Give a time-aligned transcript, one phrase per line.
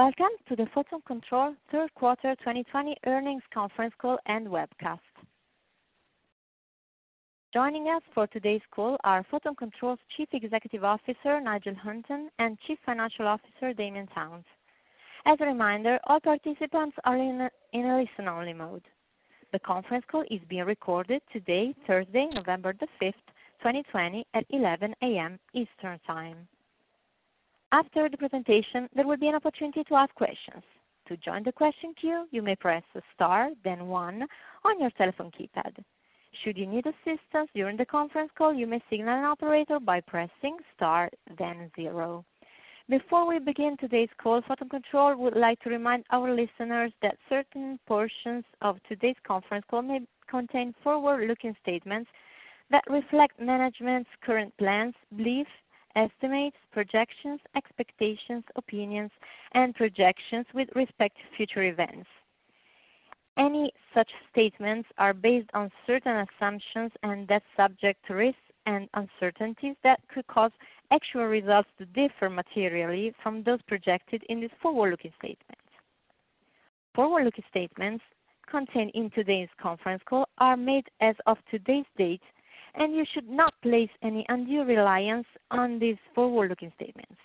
[0.00, 4.98] Welcome to the Photon Control third quarter 2020 earnings conference call and webcast.
[7.52, 12.78] Joining us for today's call are Photon Control's Chief Executive Officer, Nigel Hunton, and Chief
[12.86, 14.46] Financial Officer, Damian Towns.
[15.26, 18.84] As a reminder, all participants are in a listen-only mode.
[19.52, 23.26] The conference call is being recorded today, Thursday, November the 5th,
[23.58, 25.38] 2020, at 11:00 A.M.
[25.52, 26.48] Eastern Time.
[27.72, 30.64] After the presentation, there will be an opportunity to ask questions.
[31.06, 32.82] To join the question queue, you may press
[33.14, 34.26] star then one
[34.64, 35.76] on your telephone keypad.
[36.42, 40.56] Should you need assistance during the conference call, you may signal an operator by pressing
[40.74, 42.24] star then zero.
[42.88, 47.78] Before we begin today's call, Photon Control would like to remind our listeners that certain
[47.86, 52.10] portions of today's conference call may contain forward-looking statements
[52.72, 55.50] that reflect management's current plans, beliefs,
[55.96, 59.10] estimates, projections, expectations, opinions,
[59.54, 62.08] and projections with respect to future events.
[63.38, 69.76] Any such statements are based on certain assumptions and that subject to risks and uncertainties
[69.82, 70.50] that could cause
[70.92, 75.62] actual results to differ materially from those projected in these forward-looking statements.
[76.94, 78.04] Forward-looking statements
[78.50, 82.22] contained in today's conference call are made as of today's date,
[82.74, 87.16] and you should not place any undue reliance on these forward-looking statements.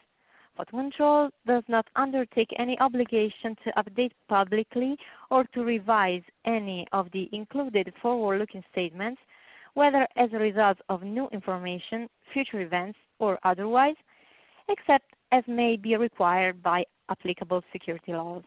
[0.58, 4.96] Photon Control does not undertake any obligation to update publicly
[5.30, 9.22] or to revise any of the included forward-looking statements,
[9.74, 13.96] whether as a result of new information, future events, or otherwise,
[14.70, 18.44] except as may be required by applicable security laws.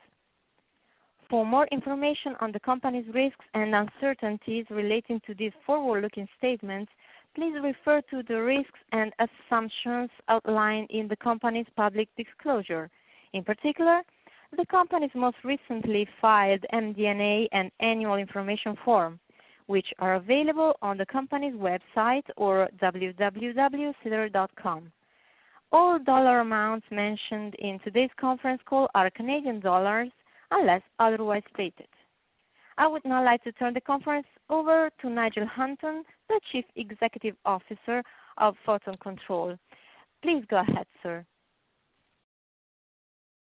[1.30, 6.90] For more information on the company's risks and uncertainties relating to these forward-looking statements,
[7.34, 12.88] please refer to the risks and assumptions outlined in the company's public disclosure.
[13.34, 14.00] In particular,
[14.56, 19.20] the company's most recently filed MD&A and annual information form,
[19.66, 23.92] which are available on the company's website or www.sedar.com.
[25.72, 30.08] All dollar amounts mentioned in today's conference call are Canadian dollars
[30.50, 31.88] unless otherwise stated.
[32.76, 37.34] I would now like to turn the conference over to Nigel Hunton, the Chief Executive
[37.44, 38.02] Officer
[38.38, 39.56] of Photon Control.
[40.22, 41.24] Please go ahead, sir.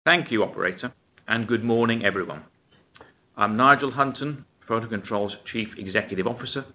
[0.05, 0.93] Thank you, operator,
[1.27, 2.43] and good morning, everyone.
[3.37, 6.65] I'm Nigel Hunton, Photon Control's Chief Executive Officer,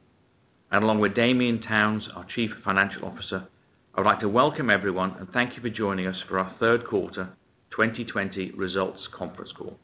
[0.71, 3.49] and along with Damian Towns, our Chief Financial Officer,
[3.95, 7.31] I'd like to welcome everyone and thank you for joining us for our third quarter
[7.77, 9.79] 2020 results conference call.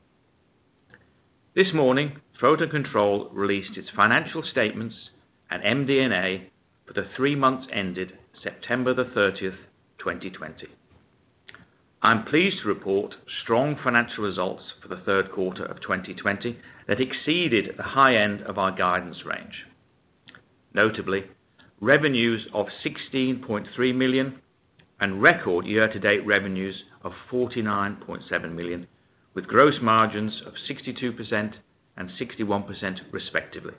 [1.52, 4.94] This morning, Photon Control released its financial statements
[5.50, 6.48] and MD&A
[6.86, 9.56] for the three months ended September the 30th,
[9.98, 10.68] 2020.
[12.02, 16.56] I'm pleased to report strong financial results for the third quarter of 2020
[16.86, 19.66] that exceeded the high end of our guidance range.
[20.72, 21.24] Notably,
[21.80, 24.40] revenues of 16.3 million
[25.00, 28.86] and record year-to-date revenues of 49.7 million,
[29.34, 31.52] with gross margins of 62%
[31.96, 33.74] and 61% respectively.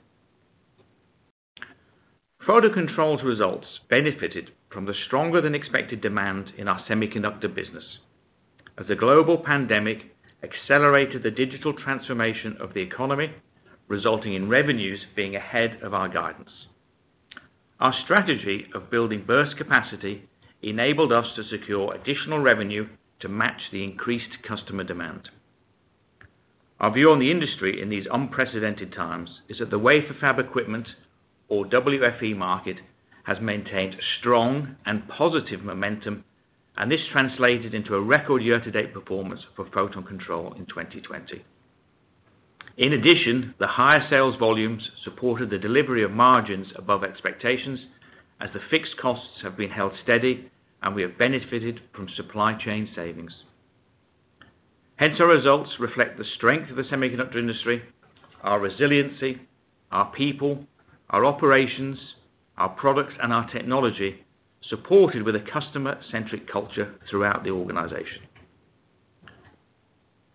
[2.46, 7.84] Photon Control's results benefited from the stronger than expected demand in our semiconductor business
[8.78, 9.98] as the global pandemic
[10.42, 13.30] accelerated the digital transformation of the economy,
[13.88, 16.50] resulting in revenues being ahead of our guidance.
[17.80, 20.28] Our strategy of building burst capacity
[20.62, 22.88] enabled us to secure additional revenue
[23.20, 25.28] to match the increased customer demand.
[26.82, 30.88] Our view on the industry in these unprecedented times is that the wafer fab equipment,
[31.48, 32.76] or WFE market,
[33.24, 36.24] has maintained strong and positive momentum,
[36.76, 41.44] and this translated into a record year-to-date performance for Photon Control in 2020.
[42.78, 47.78] In addition, the higher sales volumes supported the delivery of margins above expectations
[48.40, 50.50] as the fixed costs have been held steady
[50.82, 53.30] and we have benefited from supply chain savings.
[54.96, 57.82] Hence, our results reflect the strength of the semiconductor industry,
[58.42, 59.40] our resiliency,
[59.90, 60.64] our people,
[61.10, 61.98] our operations,
[62.56, 64.24] our products, and our technology,
[64.68, 68.22] supported with a customer-centric culture throughout the organization.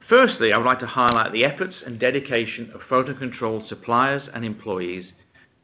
[0.09, 4.45] Firstly, I would like to highlight the efforts and dedication of Photon Control suppliers and
[4.45, 5.05] employees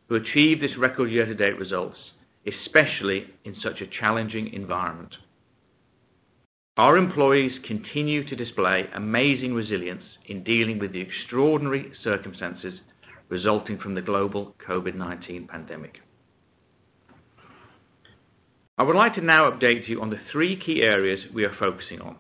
[0.10, 1.98] who achieved this record year-to-date results,
[2.46, 5.14] especially in such a challenging environment.
[6.76, 12.74] Our employees continue to display amazing resilience in dealing with the extraordinary circumstances
[13.30, 15.98] resulting from the global COVID-19 pandemic.
[18.76, 22.02] I would like to now update you on the three key areas we are focusing
[22.02, 22.18] on.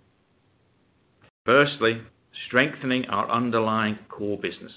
[1.48, 2.02] Firstly,
[2.48, 4.72] strengthening our underlying core business.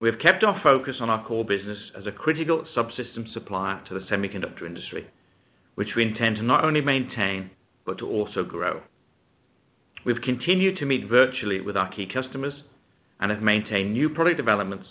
[0.00, 3.94] We have kept our focus on our core business as a critical subsystem supplier to
[3.94, 5.06] the semiconductor industry,
[5.74, 7.50] which we intend to not only maintain,
[7.88, 8.82] but to also grow.
[10.04, 12.52] We've continued to meet virtually with our key customers
[13.18, 14.86] and have maintained new product developments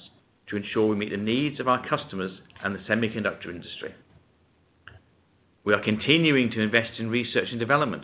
[0.49, 2.31] to ensure we meet the needs of our customers
[2.63, 3.93] and the semiconductor industry.
[5.63, 8.03] We are continuing to invest in research and development,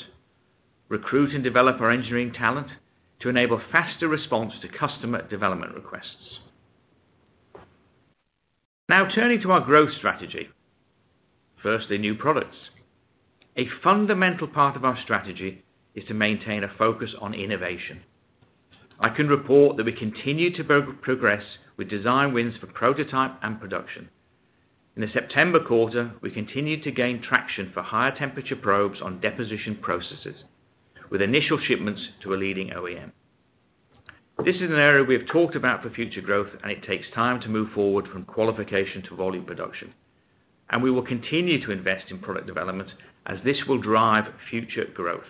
[0.89, 2.67] recruit and develop our engineering talent
[3.21, 6.39] to enable faster response to customer development requests.
[8.89, 10.49] Now turning to our growth strategy.
[11.63, 12.57] Firstly, new products.
[13.55, 15.63] A fundamental part of our strategy
[15.93, 18.01] is to maintain a focus on innovation.
[18.99, 20.63] I can report that we continue to
[21.01, 21.43] progress
[21.77, 24.09] with design wins for prototype and production.
[24.95, 29.77] In the September quarter, we continued to gain traction for higher temperature probes on deposition
[29.81, 30.35] processes,
[31.11, 33.11] with initial shipments to a leading OEM.
[34.43, 37.39] This is an area we have talked about for future growth, and it takes time
[37.41, 39.93] to move forward from qualification to volume production.
[40.73, 42.89] And we will continue to invest in product development
[43.27, 45.21] as this will drive future growth.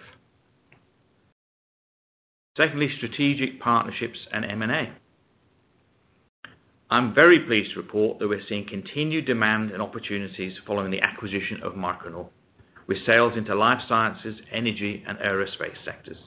[2.56, 4.94] Secondly, strategic partnerships and M&A.
[6.90, 11.60] I'm very pleased to report that we're seeing continued demand and opportunities following the acquisition
[11.62, 12.30] of Micronor,
[12.88, 16.18] with sales into life sciences, energy, and aerospace sectors.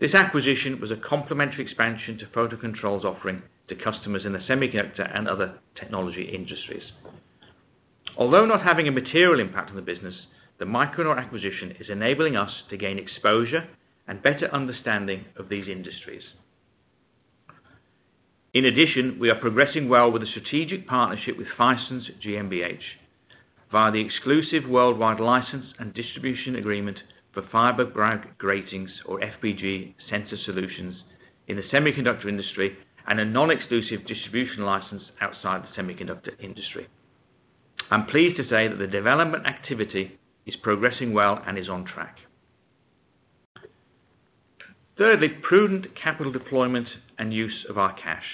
[0.00, 5.08] This acquisition was a complementary expansion to Photon Control's offering to customers in the semiconductor
[5.16, 6.82] and other technology industries.
[8.16, 10.14] Although not having a material impact on the business,
[10.58, 13.68] the Micronor acquisition is enabling us to gain exposure
[14.08, 16.22] and better understanding of these industries.
[18.54, 22.80] In addition, we are progressing well with a strategic partnership with FiSens GmbH
[23.70, 26.96] via the exclusive worldwide license and distribution agreement
[27.34, 27.84] for fiber
[28.38, 30.94] gratings or FBG sensor solutions
[31.48, 36.88] in the semiconductor industry and a non-exclusive distribution license outside the semiconductor industry.
[37.90, 42.16] I'm pleased to say that the development activity is progressing well and is on track.
[44.98, 46.88] Thirdly, prudent capital deployment
[47.18, 48.24] and use of our cash.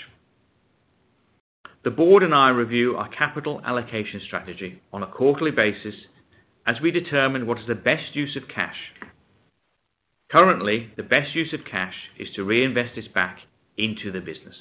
[1.84, 5.94] The board and I review our capital allocation strategy on a quarterly basis
[6.64, 8.76] as we determine what is the best use of cash.
[10.30, 13.38] Currently, the best use of cash is to reinvest this back
[13.76, 14.54] into the business.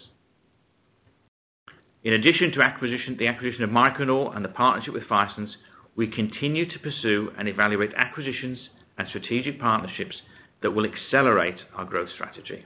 [2.04, 5.50] In addition to acquisition, the acquisition of Micronor and the partnership with FiSens,
[5.96, 8.58] we continue to pursue and evaluate acquisitions
[8.98, 10.16] and strategic partnerships
[10.64, 12.66] that will accelerate our growth strategy.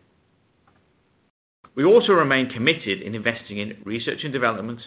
[1.75, 4.79] We also remain committed in investing in research and development,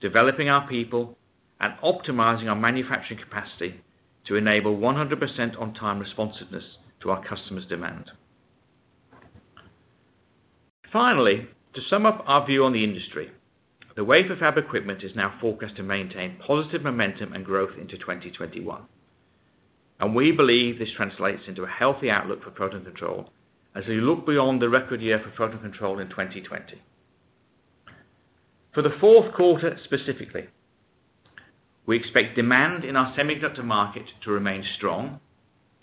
[0.00, 1.18] developing our people,
[1.60, 3.80] and optimizing our manufacturing capacity
[4.28, 6.64] to enable 100% on-time responsiveness
[7.02, 8.10] to our customers' demand.
[10.92, 13.30] Finally, to sum up our view on the industry,
[13.98, 18.82] the wafer fab equipment is now forecast to maintain positive momentum and growth into 2021.
[20.14, 23.28] We believe this translates into a healthy outlook for Photon Control
[23.74, 26.80] as we look beyond the record year for Photon Control in 2020.
[28.72, 30.46] For the fourth quarter specifically,
[31.84, 35.18] we expect demand in our semiconductor market to remain strong,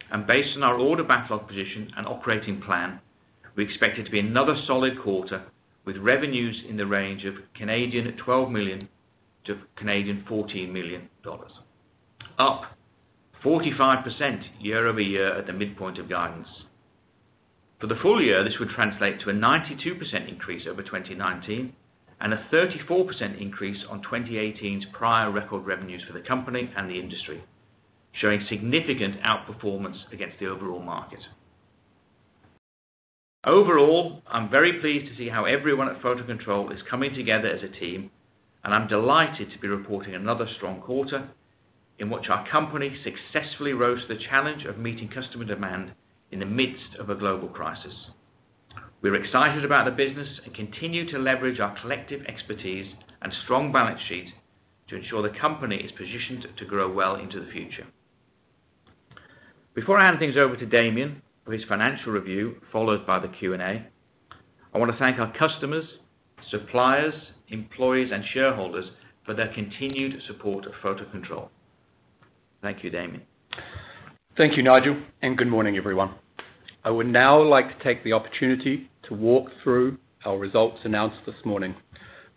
[0.10, 3.02] and based on our order backlog position and operating plan,
[3.58, 5.48] we expect it to be another solid quarter
[5.86, 8.88] with revenues in the range of 12 million-14 million
[9.78, 11.52] Canadian dollars,
[12.40, 12.62] up
[13.44, 16.48] 45% year-over-year at the midpoint of guidance.
[17.80, 19.70] For the full year, this would translate to a 92%
[20.28, 21.74] increase over 2019
[22.22, 27.44] and a 34% increase on 2018's prior record revenues for the company and the industry,
[28.22, 31.20] showing significant outperformance against the overall market.
[33.46, 37.62] Overall, I'm very pleased to see how everyone at Photon Control is coming together as
[37.62, 38.10] a team,
[38.64, 41.30] and I'm delighted to be reporting another strong quarter
[42.00, 45.92] in which our company successfully rose to the challenge of meeting customer demand
[46.32, 47.94] in the midst of a global crisis.
[49.04, 54.00] We're excited about the business and continue to leverage our collective expertise and strong balance
[54.10, 54.34] sheet
[54.90, 57.86] to ensure the company is positioned to grow well into the future.
[59.76, 63.58] Before I hand things over to Damian, for his financial review, followed by the Q&A.
[64.74, 65.86] I want to thank our customers,
[66.52, 67.14] suppliers,
[67.50, 68.86] employees, and shareholders
[69.26, 71.50] for their continued support of Photon Control.
[72.62, 73.22] Thank you, Damian.
[74.38, 76.16] Thank you, Nigel, and good morning, everyone.
[76.84, 81.36] I would now like to take the opportunity to walk through our results announced this
[81.46, 81.76] morning.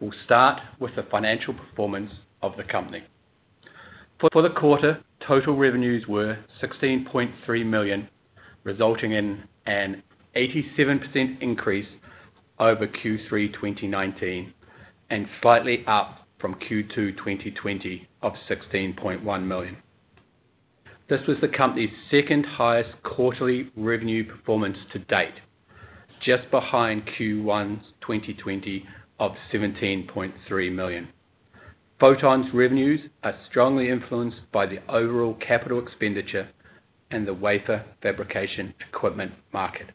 [0.01, 2.11] We'll start with the financial performance
[2.43, 3.03] of the company.
[4.21, 8.09] For the quarter, total revenues were $16.3 million,
[8.65, 10.03] resulting in an
[10.37, 11.89] 87% increase
[12.59, 14.53] over Q3 2019
[15.11, 19.77] and slightly up from Q2 2020 of 16.1 million.
[21.09, 25.35] This was the company's second highest quarterly revenue performance to date,
[26.25, 28.85] just behind Q1 2020
[29.19, 31.09] of 17.3 million.
[31.99, 36.49] Photon's revenues are strongly influenced by the overall capital expenditure
[37.11, 39.89] and the wafer fabrication equipment market.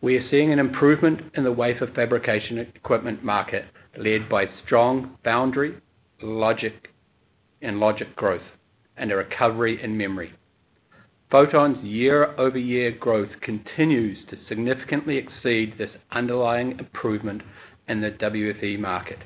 [0.00, 3.64] We are seeing an improvement in the wafer fabrication equipment market
[3.96, 5.76] led by strong foundry,
[6.22, 6.88] logic,
[7.62, 8.42] and logic growth
[8.96, 10.32] and a recovery in memory.
[11.30, 17.42] Photon's year-over-year growth continues to significantly exceed this underlying improvement
[17.86, 19.18] in the WFE market.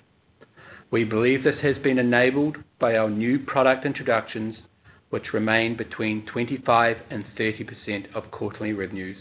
[0.90, 4.56] We believe this has been enabled by our new product introductions,
[5.12, 9.18] which remain between 25 and 30% of quarterly revenues,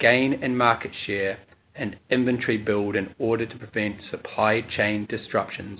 [0.00, 1.38] gain in market share,
[1.74, 5.78] and inventory build in order to prevent supply chain disruptions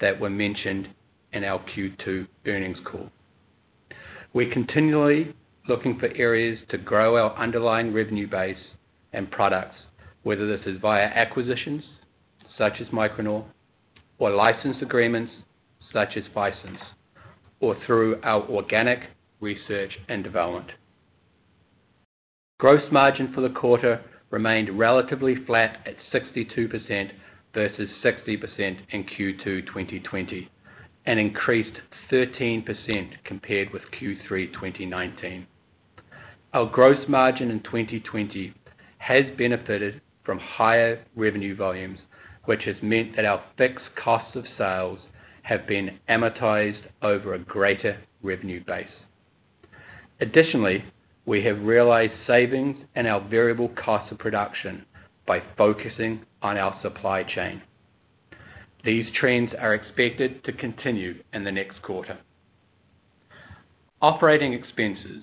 [0.00, 0.86] that were mentioned
[1.32, 3.10] in our Q2 earnings call.
[4.32, 5.34] We're continually
[5.68, 8.56] looking for areas to grow our underlying revenue base
[9.12, 9.74] and products,
[10.22, 11.82] whether this is via acquisitions
[12.56, 13.44] such as Micronor,
[14.20, 15.32] or license agreements
[15.92, 16.78] such as FiSens,
[17.60, 18.98] or through our organic
[19.40, 20.70] research and development.
[22.58, 27.10] Gross margin for the quarter remained relatively flat at 62%
[27.54, 30.50] versus 60% in Q2 2020
[31.06, 31.76] and increased
[32.12, 32.64] 13%
[33.24, 35.46] compared with Q3 2019.
[36.52, 38.52] Our gross margin in 2020
[38.98, 41.98] has benefited from higher revenue volumes,
[42.44, 44.98] which has meant that our fixed costs of sales
[45.42, 48.86] have been amortized over a greater revenue base.
[50.20, 50.84] Additionally,
[51.26, 54.84] we have realized savings in our variable cost of production
[55.26, 57.62] by focusing on our supply chain.
[58.84, 62.18] These trends are expected to continue in the next quarter.
[64.02, 65.22] Operating expenses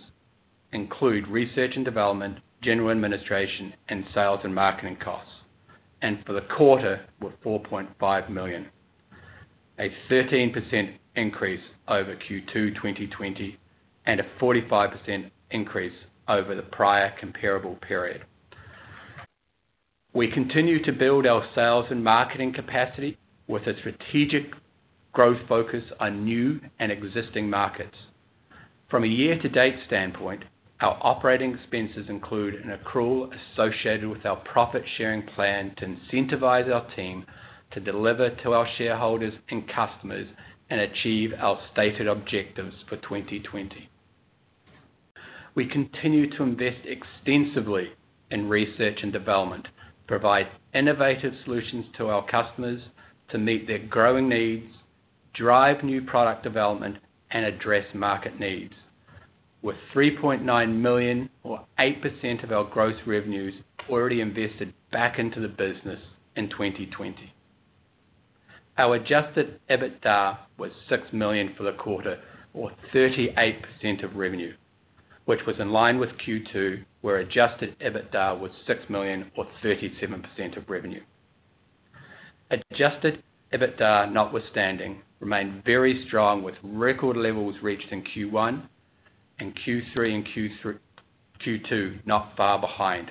[0.72, 5.32] include research and development, general administration, and sales and marketing costs,
[6.02, 8.68] and for the quarter were $4.5 million,
[9.80, 10.54] a 13%
[11.16, 13.58] increase over Q2 2020
[14.06, 15.94] and a 45% increase
[16.28, 18.24] over the prior comparable period.
[20.14, 23.18] We continue to build our sales and marketing capacity
[23.48, 24.52] with a strategic
[25.14, 27.96] growth focus on new and existing markets.
[28.90, 30.44] From a year-to-date standpoint,
[30.82, 37.26] our operating expenses include an accrual associated with our profit-sharing plan to incentivize our team
[37.74, 40.28] to deliver to our shareholders and customers
[40.70, 43.90] and achieve our stated objectives for 2020.
[45.56, 47.88] We continue to invest extensively
[48.30, 49.68] in research and development
[50.08, 52.82] provide innovative solutions to our customers
[53.30, 54.68] to meet their growing needs,
[55.36, 56.98] drive new product development,
[57.32, 58.74] and address market needs.
[59.62, 63.54] With 3.9 million or 8% of our gross revenues
[63.90, 66.00] already invested back into the business
[66.36, 67.34] in 2020.
[68.78, 72.20] Our adjusted EBITDA was 6 million for the quarter,
[72.54, 74.54] or 38% of revenue,
[75.26, 80.70] which was in line with Q2, where adjusted EBITDA was 6 million or 37% of
[80.70, 81.02] revenue.
[82.52, 88.62] Adjusted EBITDA notwithstanding, remained very strong with record levels reached in Q1
[89.40, 90.28] and Q3 and
[91.46, 93.10] Q2 not far behind.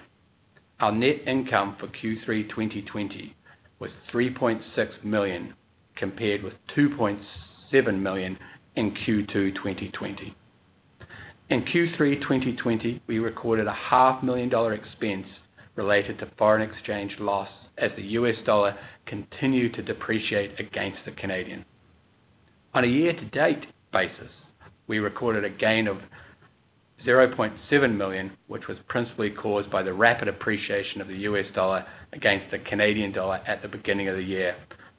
[0.79, 3.35] Our net income for Q3 2020
[3.79, 4.61] was $3.6
[5.05, 5.55] million,
[5.97, 8.39] compared with 2.7 million
[8.77, 10.35] in Q2 2020.
[11.49, 15.27] In Q3 2020, we recorded a half million dollar expense
[15.77, 18.75] related to foreign exchange loss as the US dollar
[19.07, 21.65] continued to depreciate against the Canadian.
[22.75, 24.31] On a year-to-date basis,
[24.89, 25.99] we recorded a gain of
[27.05, 32.51] $0.7 million, which was principally caused by the rapid appreciation of the US dollar against
[32.51, 34.57] the Canadian dollar at the beginning of the year,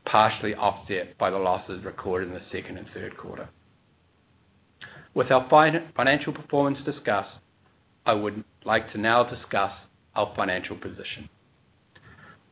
[0.09, 3.49] partially offset by the losses recorded in the second and third quarter.
[5.13, 5.47] With our
[5.95, 7.29] financial performance discussed,
[8.05, 9.71] I would like to now discuss
[10.15, 11.29] our financial position.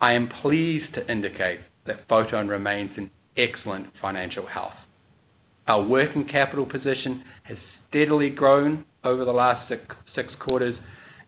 [0.02, 4.74] I am pleased to indicate that Photon remains in excellent financial health.
[5.68, 7.58] Our working capital position has
[7.90, 9.72] steadily grown over the last
[10.16, 10.76] six quarters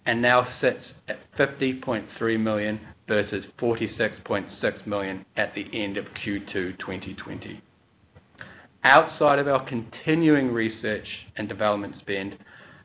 [0.05, 7.61] and now sits at 50.3 million versus 46.6 million at the end of Q2 2020.
[8.83, 11.05] Outside of our continuing research
[11.35, 12.37] and development spend,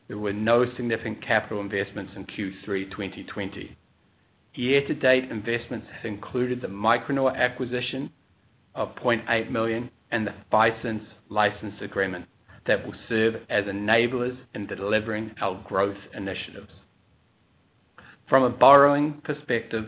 [0.08, 3.76] there were no significant capital investments in Q3 2020.
[4.54, 8.11] Year-to-date investments have included the Micronor acquisition
[8.75, 12.26] of 0.8 million and the FiSens license agreement
[12.66, 16.71] that will serve as enablers in delivering our growth initiatives.
[18.28, 19.85] From a borrowing perspective,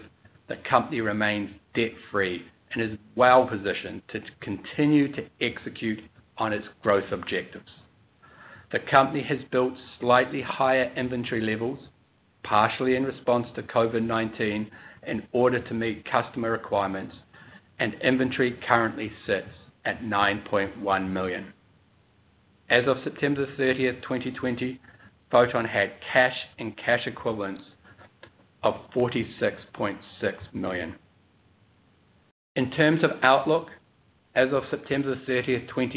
[0.49, 6.01] the company remains debt-free and is well-positioned to continue to execute
[6.37, 7.71] on its growth objectives.
[8.71, 11.79] The company has built slightly higher inventory levels,
[12.43, 14.69] partially in response to COVID-19,
[15.07, 17.15] in order to meet customer requirements,
[17.79, 19.49] and inventory currently sits
[19.87, 21.54] at $9.1 million.
[22.71, 24.81] As of September 30th, 2020,
[25.31, 27.63] Photon had cash and cash equivalents
[28.63, 29.97] of 46.6
[30.53, 30.95] million.
[32.57, 33.69] In terms of outlook,
[34.35, 35.97] as of September 30th, 2020,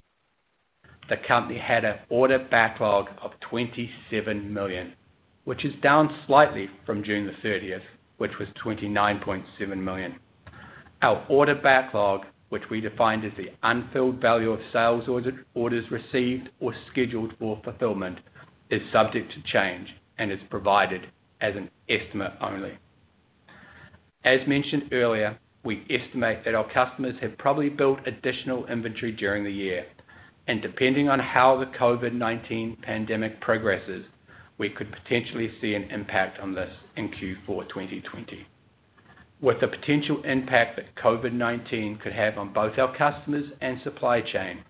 [1.10, 4.94] the company had an order backlog of 27 million,
[5.46, 7.82] which is down slightly from June 30th,
[8.18, 10.16] which was 29.7 million.
[11.06, 15.04] Our order backlog, which we defined as the unfilled value of sales
[15.54, 18.18] orders received or scheduled for fulfillment,
[18.70, 19.88] is subject to change
[20.18, 21.02] and is provided
[21.42, 22.78] as an estimate only.
[24.24, 29.52] As mentioned earlier, we estimate that our customers have probably built additional inventory during the
[29.52, 29.86] year,
[30.48, 34.06] and depending on how the COVID-19 pandemic progresses,
[34.58, 38.46] we could potentially see an impact on this in Q4 2020.
[39.40, 44.64] With the potential impact that COVID-19 could have on both our customers and supply chain,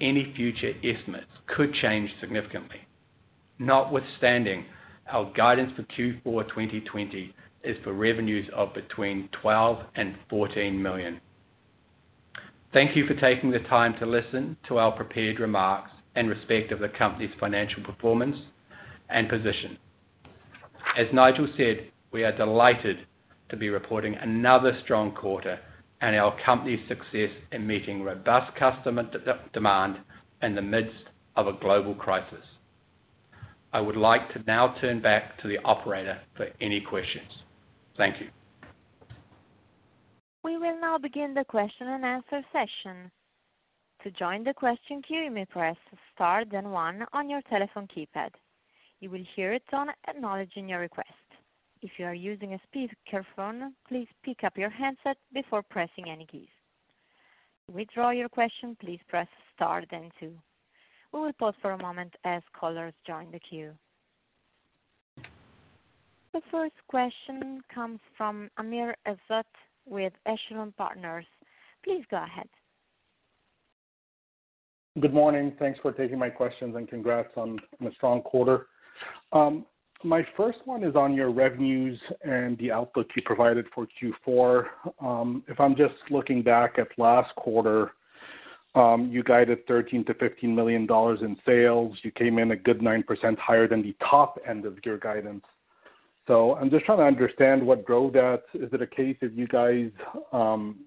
[0.00, 2.80] any future estimates could change significantly.
[3.58, 4.66] Notwithstanding,
[5.10, 11.20] our guidance for Q4 2020 is for revenues of between $12 million and $14 million.
[12.72, 16.80] Thank you for taking the time to listen to our prepared remarks in respect of
[16.80, 18.36] the company's financial performance
[19.08, 19.76] and position.
[20.98, 22.98] As Nigel said, we are delighted
[23.50, 25.58] to be reporting another strong quarter
[26.00, 29.04] and our company's success in meeting robust customer
[29.52, 29.96] demand
[30.42, 31.04] in the midst
[31.36, 32.44] of a global crisis.
[33.72, 37.30] I would like to now turn back to the operator for any questions.
[37.96, 38.28] Thank you.
[40.42, 43.10] We will now begin the question and answer session.
[44.04, 45.76] To join the question queue, you may press
[46.14, 48.30] star then one on your telephone keypad.
[49.00, 51.08] You will hear a tone acknowledging your request.
[51.82, 56.48] If you are using a speakerphone, please pick up your handset before pressing any keys.
[57.66, 60.32] To withdraw your question, please press star then two.
[61.12, 63.72] We will pause for a moment as callers join the queue.
[66.32, 69.44] The first question comes from Amr Ezzat
[69.86, 71.26] with Echelon Partners.
[71.82, 72.48] Please go ahead.
[75.00, 75.54] Good morning.
[75.58, 78.66] Thanks for taking my questions and congrats on a strong quarter.
[79.32, 79.64] Um,
[80.02, 83.86] My first one is on your revenues and the outlook you provided for
[84.26, 84.64] Q4.
[85.02, 87.92] Um, if I'm just looking back at last quarter,
[88.74, 90.88] um, you guided $13 million-$15 million
[91.22, 91.98] in sales.
[92.02, 95.44] You came in a good 9% higher than the top end of your guidance.
[96.26, 98.44] So I'm just trying to understand what drove that.
[98.54, 99.90] Is it a case of you guys
[100.32, 100.78] um,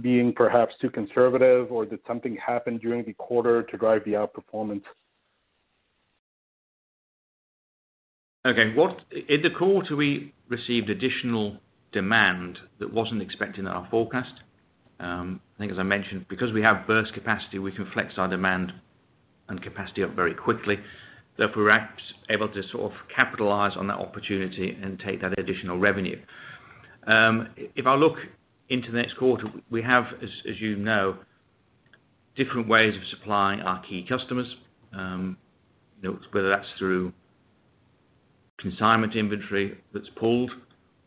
[0.00, 4.84] being perhaps too conservative, or did something happen during the quarter to drive the outperformance?
[8.44, 8.74] Okay.
[8.74, 11.58] What in the quarter, we received additional
[11.92, 14.32] demand that wasn't expected in our forecast.
[14.98, 18.28] Um, I think as I mentioned, because we have burst capacity, we can flex our
[18.28, 18.72] demand
[19.48, 20.76] and capacity up very quickly.
[21.38, 21.88] Therefore, we're
[22.30, 26.20] able to sort of capitalize on that opportunity and take that additional revenue.
[27.06, 28.16] Um, if I look
[28.68, 31.16] into the next quarter, we have, as you know,
[32.36, 34.46] different ways of supplying our key customers,
[34.92, 35.36] um,
[36.32, 37.12] whether that's through
[38.58, 40.50] consignment inventory that's pulled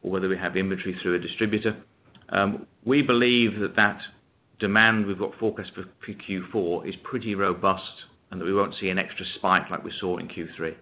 [0.04, 1.76] or whether we have inventory through a distributor.
[2.30, 4.00] Um, we believe that that
[4.60, 7.84] demand we've got forecast for Q4 is pretty robust
[8.32, 10.76] and that we won't see an extra spike like we saw in Q3.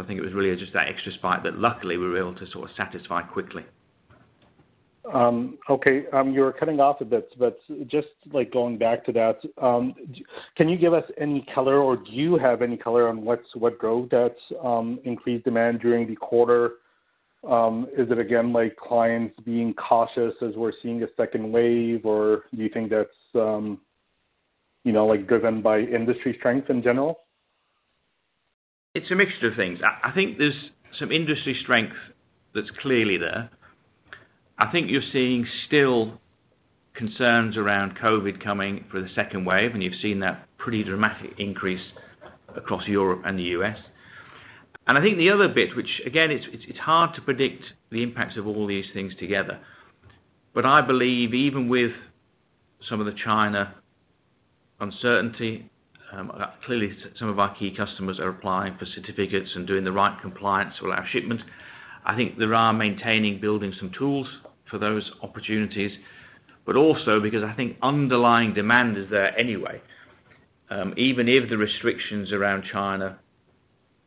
[0.00, 2.46] I think it was really just that extra spike that luckily we were able to
[2.52, 3.64] sort of satisfy quickly.
[5.06, 6.04] Okay.
[6.12, 9.94] um, You were cutting off a bit, but just like going back to that, um,
[10.56, 13.80] can you give us any color, or do you have any color on what's what
[13.80, 14.36] drove that
[15.04, 16.74] increased demand during the quarter?
[17.48, 22.44] Um, is it again like clients being cautious as we're seeing a second wave, or
[22.54, 23.80] do you think that's, um,
[24.84, 27.20] you know, like driven by industry strength in general?
[28.94, 29.78] It's a mixture of things.
[29.82, 31.96] I think there's some industry strength
[32.54, 33.48] that's clearly there.
[34.60, 36.20] I think you're seeing still
[36.94, 41.80] concerns around COVID coming for the second wave, and you've seen that pretty dramatic increase
[42.54, 43.78] across Europe and the U.S.
[44.86, 48.02] And I think the other bit, which again, it's, it's, it's hard to predict the
[48.02, 49.60] impacts of all these things together,
[50.54, 51.92] but I believe even with
[52.90, 53.74] some of the China
[54.78, 55.70] uncertainty,
[56.12, 56.30] um,
[56.66, 60.74] clearly some of our key customers are applying for certificates and doing the right compliance
[60.82, 61.40] to our shipment.
[62.04, 64.26] I think there are maintaining, building some tools
[64.70, 65.90] for those opportunities,
[66.66, 69.80] but also because I think underlying demand is there anyway.
[70.70, 73.18] Um, even if the restrictions around China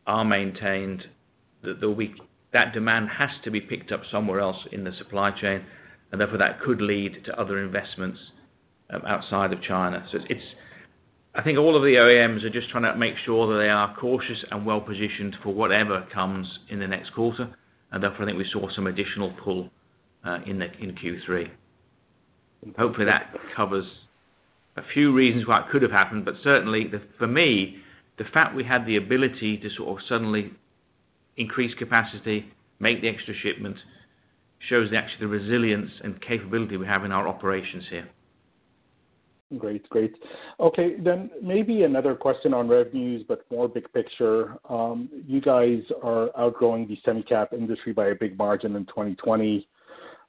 [0.08, 1.04] are maintained,
[1.64, 1.82] that
[2.54, 5.66] that demand has to be picked up somewhere else in the supply chain,
[6.12, 8.20] and therefore that could lead to other investments
[8.94, 10.06] um, outside of China.
[10.12, 10.42] So it's,
[11.36, 13.96] I think all of the OEMs are just trying to make sure that they are
[14.00, 17.54] cautious and well positioned for whatever comes in the next quarter,
[17.92, 19.70] and therefore I think we saw some additional pull
[20.46, 21.50] in the in Q3.
[22.78, 23.86] Hopefully that covers
[24.78, 27.78] a few reasons why it could have happened, but certainly the, for me,
[28.18, 30.52] the fact we had the ability to sort of suddenly
[31.38, 32.46] increase capacity,
[32.80, 33.76] make the extra shipment,
[34.70, 38.08] shows the, actually the resilience and capability we have in our operations here.
[39.58, 39.88] Great.
[39.90, 40.16] Great.
[40.60, 44.56] Okay, then maybe another question on revenues, but more big picture.
[44.68, 49.68] Um, you guys are outgrowing the semi-cap industry by a big margin in 2020.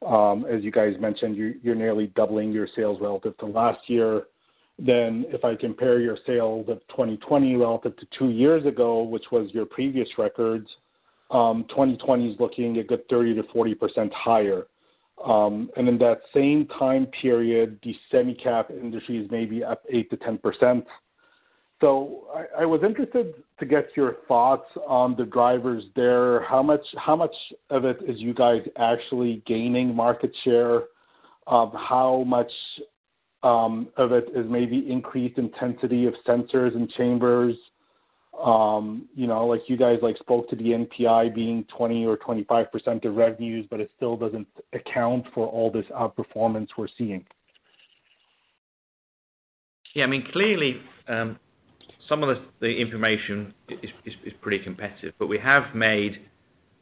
[0.06, 4.24] Um, as you guys mentioned, you're nearly doubling your sales relative to last year
[4.78, 9.48] then if I compare your sales of 2020 relative to two years ago, which was
[9.52, 10.68] your previous records,
[11.30, 14.66] um, 2020 is looking a good 30 to 40 percent higher.
[15.24, 20.16] Um, and in that same time period, the semi-cap industry is maybe up 8 to
[20.16, 20.84] 10 percent.
[21.80, 26.42] So I, I was interested to get your thoughts on the drivers there.
[26.44, 27.34] How much how much
[27.70, 30.84] of it is you guys actually gaining market share?
[31.46, 32.50] Of how much
[33.42, 37.54] um, of it is maybe increased intensity of sensors and chambers.
[38.42, 42.72] Um, you know, like you guys like spoke to the NPI being 20 or 25
[42.72, 47.24] percent of revenues, but it still doesn't account for all this outperformance we're seeing.
[49.94, 51.38] Yeah, I mean, clearly, um,
[52.08, 56.12] some of the, the information is, is, is, pretty competitive, but we have made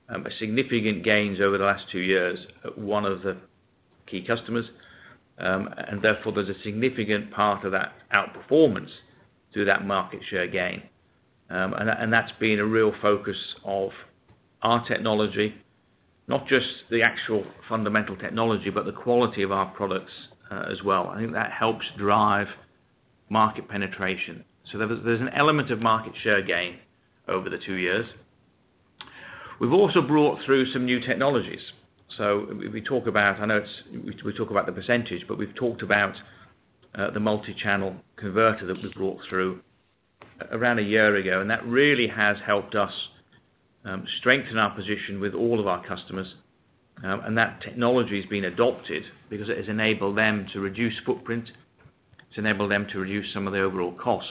[0.09, 3.37] um, significant gains over the last two years at one of the
[4.11, 4.65] key customers.
[5.39, 8.91] Um, and therefore there's a significant part of that outperformance
[9.53, 10.83] through that market share gain.
[11.51, 13.91] Um, and, and that's been a real focus of
[14.63, 15.55] our technology,
[16.29, 20.13] not just the actual fundamental technology, but the quality of our products
[20.51, 21.09] uh, as well.
[21.09, 22.47] I think that helps drive
[23.29, 24.45] market penetration.
[24.73, 26.79] So there's, an element of market share gain
[27.29, 28.07] over the two years.
[29.61, 31.61] We've also brought through some new technologies.
[32.17, 35.83] So we talk about, I know it's, we talk about the percentage, but we've talked
[35.83, 36.15] about
[36.95, 39.61] uh, the multi-channel converter that we brought through
[40.51, 42.93] around a year ago, and that really has helped us
[43.85, 46.27] um, strengthen our position with all of our customers.
[47.05, 51.45] Um, and that technology has been adopted because it has enabled them to reduce footprint.
[52.29, 54.27] It's enabled them to reduce some of the overall cost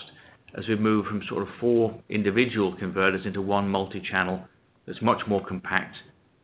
[0.57, 4.43] as we move from sort of four individual converters into one multi-channel
[4.85, 5.95] that's much more compact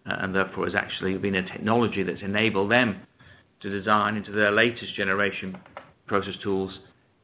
[0.06, 3.02] uh, and therefore has actually been a technology that's enabled them
[3.62, 5.58] to design into their latest generation
[6.08, 6.72] process tools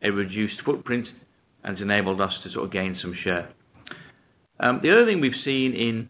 [0.04, 1.08] a reduced footprint
[1.64, 3.50] and has enabled us to sort of gain some share.
[4.60, 6.10] Um, the other thing we've seen in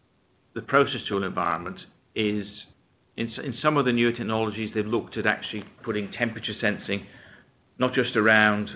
[0.56, 1.78] the process tool environment
[2.16, 2.46] is
[3.16, 3.32] in,
[3.62, 7.06] some of the newer technologies, they've looked at actually putting temperature sensing,
[7.78, 8.70] not just around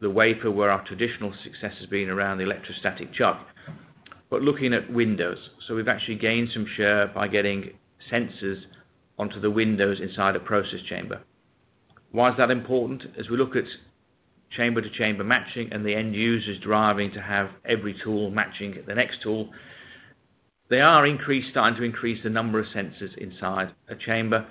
[0.00, 3.46] the wafer where our traditional success has been around the electrostatic chuck,
[4.30, 5.38] but looking at windows.
[5.66, 7.70] So we've actually gained some share by getting
[8.12, 8.60] sensors
[9.18, 11.22] onto the windows inside a process chamber.
[12.12, 13.02] Why is that important?
[13.18, 13.64] As we look at
[14.56, 18.94] chamber to chamber matching and the end users driving to have every tool matching the
[18.94, 19.50] next tool,
[20.68, 24.46] they are increased, starting to increase the number of sensors inside a chamber.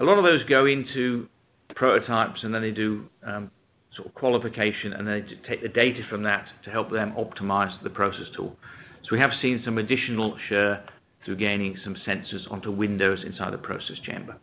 [0.00, 1.28] A lot of those go into
[1.76, 3.50] prototypes and then they do um,
[3.96, 7.70] sort of qualification and then they take the data from that to help them optimize
[7.82, 8.56] the process tool.
[9.04, 10.84] So we have seen some additional share
[11.24, 14.36] through gaining some sensors onto windows inside the process chamber.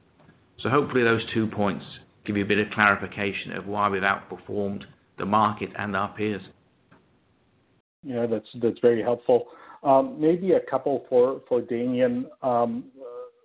[0.61, 1.83] So hopefully those two points
[2.25, 4.83] give you a bit of clarification of why we've outperformed
[5.17, 6.41] the market and our peers.
[8.03, 9.47] Yeah, that's that's very helpful.
[9.83, 12.27] Um, maybe a couple for for Damian.
[12.41, 12.85] Um,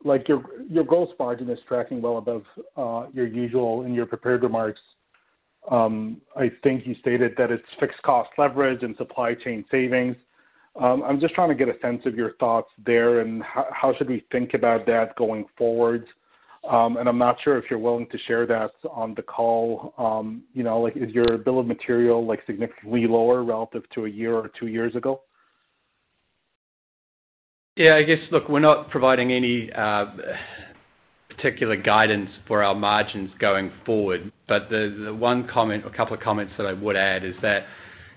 [0.04, 2.42] like your your gross margin is tracking well above
[2.76, 4.80] uh, your usual in your prepared remarks.
[5.70, 10.16] Um, I think you stated that it's fixed cost leverage and supply chain savings.
[10.81, 14.09] Um, I'm just trying to get a sense of your thoughts there and how should
[14.09, 16.07] we think about that going forward.
[16.68, 19.94] Um, and I'm not sure if you're willing to share that on the call.
[20.53, 24.35] You know, like, is your bill of material, like, significantly lower relative to a year
[24.35, 25.20] or two years ago?
[27.77, 30.07] Yeah, I guess, look, we're not providing any uh,
[31.44, 34.33] particular guidance for our margins going forward.
[34.48, 37.66] But the one comment or couple of comments that I would add is that,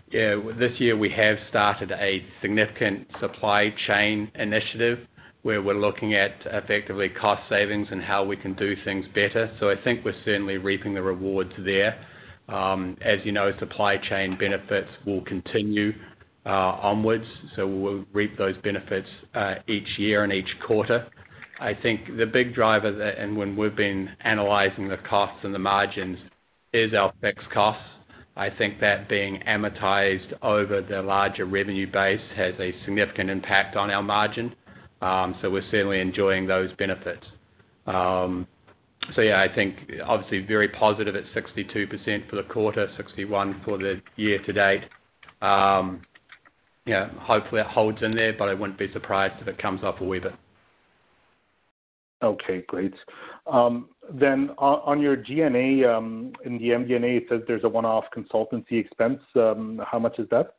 [0.10, 5.00] this year we have started a significant supply chain initiative
[5.42, 9.54] where we're looking at effectively cost savings and how we can do things better.
[9.60, 12.02] So I think we're certainly reaping the rewards there.
[12.48, 15.92] Um, as you know, supply chain benefits will continue
[16.46, 17.26] uh, onwards,
[17.58, 21.10] so we'll reap those benefits uh, each year and each quarter.
[21.60, 25.60] I think the big driver that, and when we've been analyzing the costs and the
[25.60, 26.18] margins,
[26.74, 27.84] is our fixed costs.
[28.36, 33.90] I think that being amortized over the larger revenue base has a significant impact on
[33.90, 34.54] our margin.
[35.02, 37.26] Um so we're certainly enjoying those benefits.
[37.88, 38.46] Um
[39.16, 44.02] so yeah, I think obviously very positive at 62% for the quarter, 61 for the
[44.18, 44.82] year to date.
[45.42, 50.00] Yeah, hopefully it holds in there, but I wouldn't be surprised if it comes off
[50.00, 50.34] a wee bit.
[52.24, 52.94] Okay, great.
[53.46, 58.80] Um, then on your G&A, um, in the MD&A, it says there's a one-off consultancy
[58.84, 59.20] expense.
[59.36, 60.56] Um, how much is that?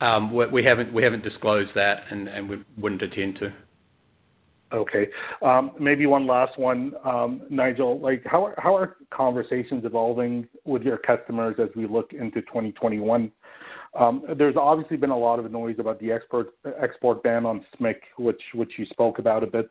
[0.00, 3.52] Um we haven't we haven't disclosed that and we wouldn't intend to.
[4.72, 5.08] Okay.
[5.78, 6.92] Maybe one last one.
[7.50, 13.30] Nigel, like, how how are conversations evolving with your customers as we look into 2021?
[14.36, 18.42] There's obviously been a lot of noise about the export export ban on SMIC, which
[18.54, 19.70] which you spoke about a bit.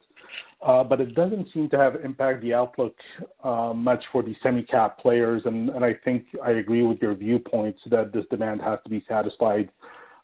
[0.62, 2.96] Uh, but it doesn't seem to have impacted the outlook
[3.44, 5.42] uh, much for the semi-cap players.
[5.46, 9.04] And, and I think I agree with your viewpoints that this demand has to be
[9.08, 9.70] satisfied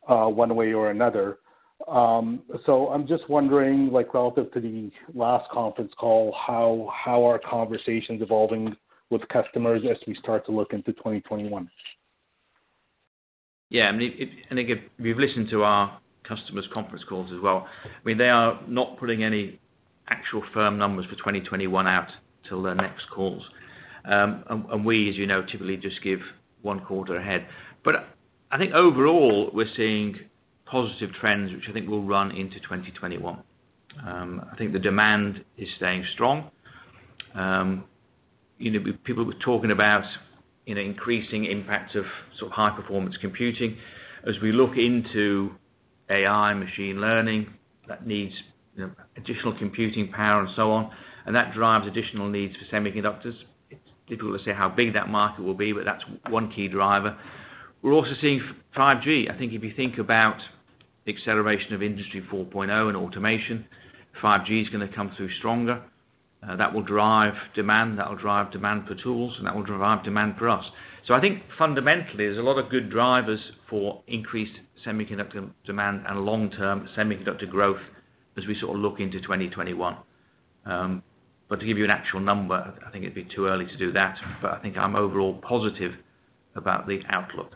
[0.08, 1.40] uh, one way or another.
[1.88, 7.40] Um, so I'm just wondering, like, relative to the last conference call, how how are
[7.40, 8.76] conversations evolving
[9.10, 11.70] with customers as we start to look into 2021?
[13.70, 14.12] Yeah, I mean,
[14.50, 17.68] and again, we've listened to our customers' conference calls as well.
[17.86, 19.60] I mean, they are not putting any
[20.10, 22.08] actual firm numbers for 2021 out
[22.48, 23.44] till their next calls.
[24.06, 26.20] Um and and we, as you know, typically just give
[26.62, 27.48] one quarter ahead.
[27.84, 27.96] But
[28.52, 30.16] I think overall, we're seeing
[30.66, 33.42] positive trends, which I think will run into 2021.
[34.08, 36.52] Um, I think the demand is staying strong.
[37.34, 37.86] Um,
[38.58, 40.04] You know, people were talking about,
[40.66, 42.06] you know, increasing impact of
[42.40, 43.78] sort of high-performance computing.
[44.28, 45.52] As we look into
[46.10, 47.54] AI machine learning,
[47.88, 48.34] that needs,
[48.76, 50.92] you know, additional computing power and so on,
[51.26, 53.34] and that drives additional needs for semiconductors.
[53.70, 57.18] It's difficult to say how big that market will be, but that's one key driver.
[57.82, 58.42] We're also seeing
[58.76, 59.32] 5G.
[59.32, 60.38] I think if you think about
[61.06, 63.66] the acceleration of Industry 4.0 and automation,
[64.24, 65.84] 5G is gonna come through stronger.
[66.48, 70.04] Uh, that will drive demand, that will drive demand for tools, and that will drive
[70.04, 70.64] demand for us.
[71.08, 76.20] So I think fundamentally, there's a lot of good drivers for increased semiconductor demand and
[76.22, 77.82] long-term semiconductor growth
[78.38, 79.98] as we sort of look into 2021.
[80.66, 81.04] Um,
[81.48, 83.92] but To give you an actual number, I think it'd be too early to do
[83.92, 84.16] that.
[84.42, 85.92] But I think I'm overall positive
[86.56, 87.52] about the outlook.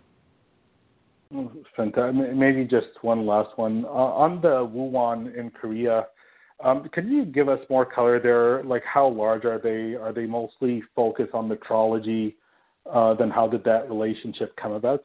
[1.32, 3.86] Maybe just one last one.
[3.86, 6.06] Uh, on the Wuhan in Korea,
[6.63, 8.63] Um, can you give us more color there?
[8.63, 9.95] Like, how large are they?
[9.95, 12.36] Are they mostly focused on metrology?
[12.91, 15.02] Uh, then how did that relationship come about?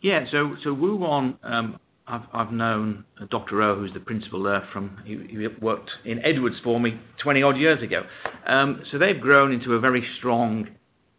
[0.00, 0.24] Yeah.
[0.32, 3.62] Wuhan, um, I've I've known uh, Dr.
[3.62, 7.82] Oh, who's the principal there from, he worked in Edwards for me 20 odd years
[7.82, 8.02] ago.
[8.46, 10.68] Um so they've grown into a very strong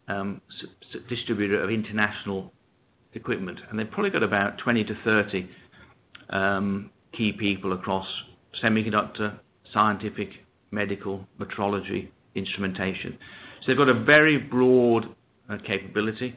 [0.08, 0.40] um,
[1.08, 2.52] distributor of international
[3.12, 5.48] equipment, and they've probably got about 20-30
[7.18, 8.06] key people across
[8.64, 9.38] semiconductor,
[9.74, 10.28] scientific,
[10.70, 13.18] medical, metrology, instrumentation.
[13.60, 15.04] So they've got a very broad
[15.50, 16.36] uh, capability,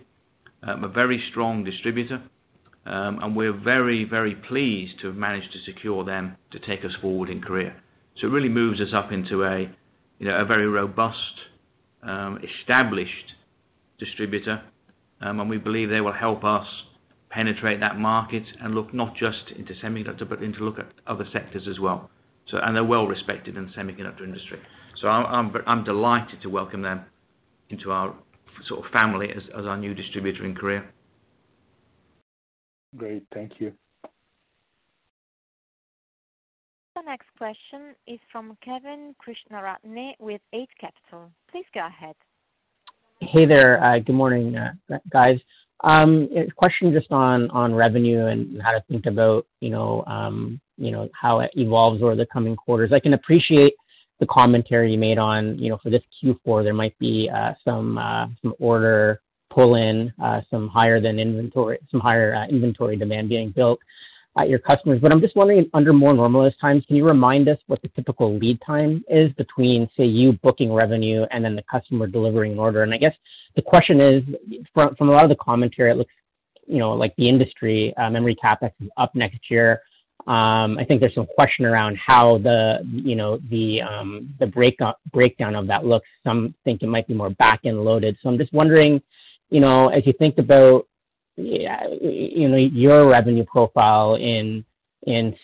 [0.63, 2.21] um, a very strong distributor,
[2.85, 6.91] um, and we're very, very pleased to have managed to secure them to take us
[6.99, 7.75] forward in Korea.
[8.19, 9.69] So it really moves us up into a,
[10.19, 11.15] you know, a very robust,
[12.03, 13.33] um, established
[13.99, 14.63] distributor.
[15.19, 16.65] And we believe they will help us
[17.31, 21.67] penetrate that market and look not just into semiconductor, but into look at other sectors
[21.69, 22.09] as well.
[22.49, 24.59] So, and they're well respected in the semiconductor industry.
[25.01, 27.05] So I'm I'm delighted to welcome them
[27.69, 28.13] into our
[28.67, 30.83] sort of family as our new distributor in Korea.
[32.97, 33.23] Great.
[33.33, 33.71] Thank you.
[36.95, 41.31] The next question is from Kevin Krishnaratne with Eight Capital.
[41.49, 42.15] Please go ahead.
[43.21, 43.83] Hey there.
[43.83, 44.73] Uh, good morning, uh,
[45.09, 45.39] guys.
[45.83, 51.09] Question just on on revenue and how to think about, you know, um, you know,
[51.19, 52.91] how it evolves over the coming quarters.
[52.93, 53.73] I can appreciate
[54.19, 57.97] the commentary you made on, you know, for this Q4, there might be uh, some
[57.97, 63.79] uh, some order pull-in, uh, some higher than inventory some higher inventory demand being built
[64.37, 64.99] at your customers.
[65.01, 68.37] But I'm just wondering, under more normalized times, can you remind us what the typical
[68.37, 72.83] lead time is between, say, you booking revenue and then the customer delivering an order?
[72.83, 73.13] And I guess
[73.55, 74.23] the question is,
[74.73, 76.13] from from a lot of the commentary, it looks,
[76.67, 79.81] you know, like the industry, uh, memory CapEx is up next year.
[80.27, 84.77] Um, I think there's some question around how the, you know, the um, the break
[85.11, 86.07] breakdown of that looks.
[86.23, 88.17] Some think it might be more back-end loaded.
[88.21, 89.01] So I'm just wondering,
[89.49, 90.87] you know, as you think about,
[91.37, 94.63] you know, your revenue profile in,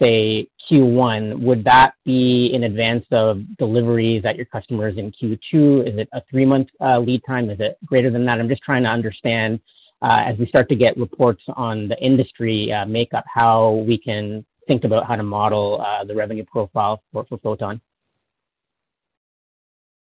[0.01, 5.87] say, Q1, would that be in advance of deliveries at your customers in Q2?
[5.87, 7.49] Is it a three-month uh, lead time?
[7.49, 8.39] Is it greater than that?
[8.39, 9.59] I'm just trying to understand,
[10.01, 14.45] uh, as we start to get reports on the industry uh, makeup, how we can
[14.67, 17.79] think about how to model the revenue profile for Photon.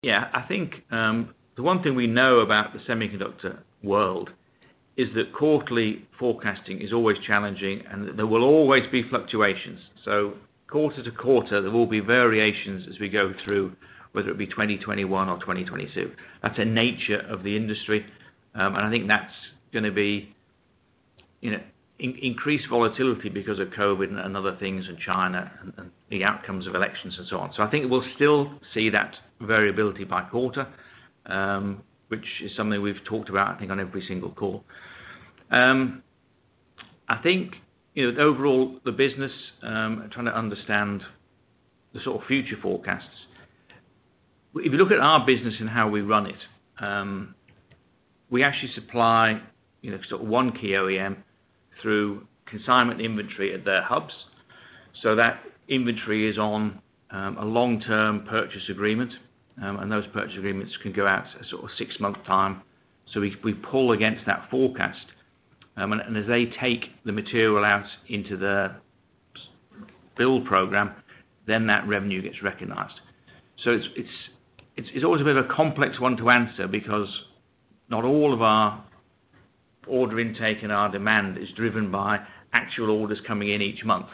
[0.03, 0.31] Yeah.
[0.33, 4.31] I think um, the one thing we know about the semiconductor world
[4.97, 9.81] is that quarterly forecasting is always challenging, and there will always be fluctuations.
[10.05, 10.35] So
[10.69, 13.73] quarter to quarter, there will be variations as we go through,
[14.13, 16.13] whether it be 2021 or 2022.
[16.43, 18.07] That's the nature of the industry.
[18.55, 19.35] Um, and I think that's
[19.73, 20.35] gonna be,
[21.41, 21.61] you know,
[21.99, 27.15] increased volatility because of COVID and other things in China and the outcomes of elections
[27.19, 27.53] and so on.
[27.57, 30.67] So I think we'll still see that variability by quarter,
[31.27, 31.83] um,
[32.15, 34.65] which is something we've talked about, I think, on every single call.
[35.51, 36.03] Um,
[37.09, 37.55] I think,
[37.95, 41.03] you know, overall, the business, um, trying to understand
[41.93, 43.05] the sort of future forecasts.
[44.57, 47.35] If you look at our business and how we run it, um,
[48.31, 49.41] we actually supply,
[49.83, 51.17] you know, sort of one key OEM
[51.83, 54.13] through consignment inventory at their hubs.
[55.03, 59.11] So that inventory is on a long-term purchase agreement,
[59.57, 62.63] and those purchase agreements can go out a sort of six-month time.
[63.13, 65.07] So we pull against that forecast.
[65.77, 68.77] Um and as they take the material out into the
[70.17, 70.95] build program,
[71.47, 72.95] then that revenue gets recognized.
[73.65, 74.09] So it's it's
[74.77, 77.09] it's it's always a bit of a complex one to answer because
[77.89, 78.85] not all of our
[79.87, 82.19] order intake and our demand is driven by
[82.55, 84.07] actual orders coming in each month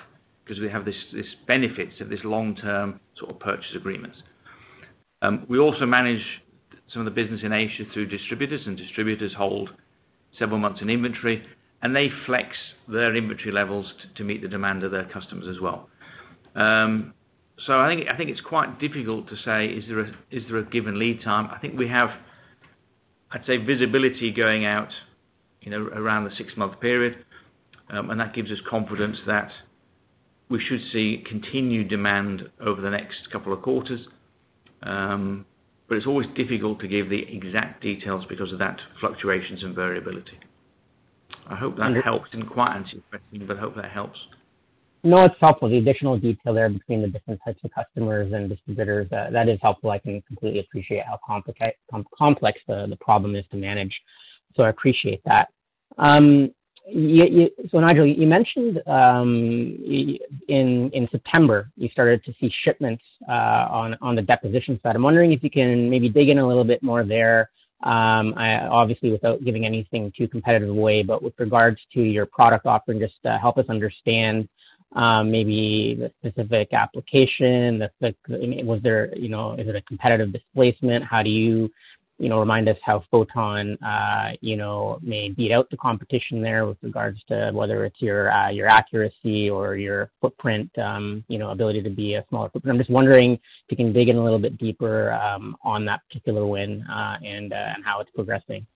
[0.45, 4.17] because we have this this benefits of this long-term sort of purchase agreements.
[5.49, 6.23] We also manage
[6.93, 9.71] some of the business in Asia through distributors, and distributors hold
[10.39, 11.45] several months in inventory,
[11.83, 12.49] and they flex
[12.89, 15.89] their inventory levels to meet the demand of their customers as well.
[16.57, 17.15] Um
[17.67, 19.85] so I think it's quite difficult to say, is
[20.49, 21.47] there a given lead time?
[21.55, 22.09] I think we have,
[23.31, 24.89] I'd say, visibility going out,
[25.71, 27.17] around the six-month period.
[27.91, 29.51] And that gives us confidence that
[30.49, 34.01] we should see continued demand over the next couple of quarters.
[34.83, 35.47] Um,
[35.89, 40.39] but it's always difficult to give the exact details because of that fluctuations and variability.
[41.49, 42.31] I hope that helps.
[42.31, 44.19] Didn't quite answer your question, but I hope that helps.
[45.03, 45.69] No, it's helpful.
[45.69, 49.91] The additional detail there between the different types of customers and distributors, that is helpful.
[49.91, 53.95] I can completely appreciate how complex the problem is to manage.
[54.57, 55.49] So I appreciate that.
[55.99, 56.53] Um,
[56.89, 59.77] Nigel, you mentioned um,
[60.49, 64.97] in in September, you started to see shipments uh, on on the deposition side.
[64.97, 67.51] I'm wondering if you can maybe dig in a little bit more there.
[67.83, 73.15] Obviously, without giving anything too competitive away, but with regards to your product offering, just
[73.25, 74.49] to help us understand
[75.25, 77.83] maybe the specific application.
[78.29, 81.05] Was there, you know, is it a competitive displacement?
[81.05, 81.71] How do you
[82.29, 86.79] know, remind us how Photon uh, you know, may beat out the competition there with
[86.83, 91.83] regards to whether it's your uh, your accuracy or your footprint, um, you know, ability
[91.83, 92.77] to be a smaller footprint.
[92.77, 93.41] I'm just wondering if
[93.71, 97.17] you can dig in a little bit deeper um, on that particular win uh, uh,
[97.25, 97.53] and
[97.85, 98.67] how it's progressing.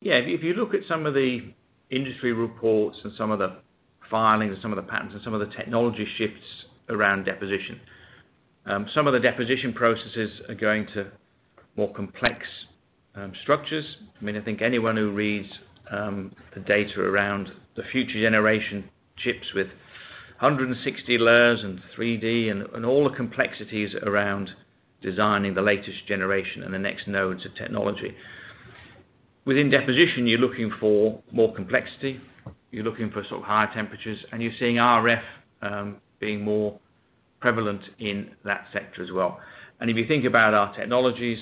[0.00, 0.14] Yeah.
[0.14, 1.52] If you look at some of the
[1.90, 3.58] industry reports and some of the
[4.10, 6.42] filings and some of the patents and some of the technology shifts
[6.88, 7.80] around deposition,
[8.66, 11.10] um, some of the deposition processes are going to
[11.76, 12.38] more complex
[13.14, 13.84] um, structures.
[14.20, 15.48] I mean, I think anyone who reads
[15.90, 18.88] um, the data around the future generation
[19.22, 19.68] chips with
[20.40, 24.50] 160 layers and 3D and all the complexities around
[25.02, 28.14] designing the latest generation and the next nodes of technology.
[29.46, 32.20] Within deposition, you're looking for more complexity,
[32.70, 35.22] you're looking for sort of higher temperatures, and you're seeing RF
[35.62, 36.78] um, being more
[37.40, 39.38] prevalent in that sector as well.
[39.80, 41.38] And if you think about our technologies,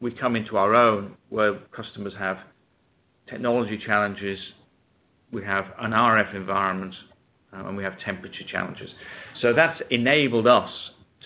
[0.00, 2.36] we come into our own where customers have
[3.28, 4.38] technology challenges,
[5.32, 6.94] we have an RF environment,
[7.52, 8.88] uh, and we have temperature challenges.
[9.42, 10.70] So that's enabled us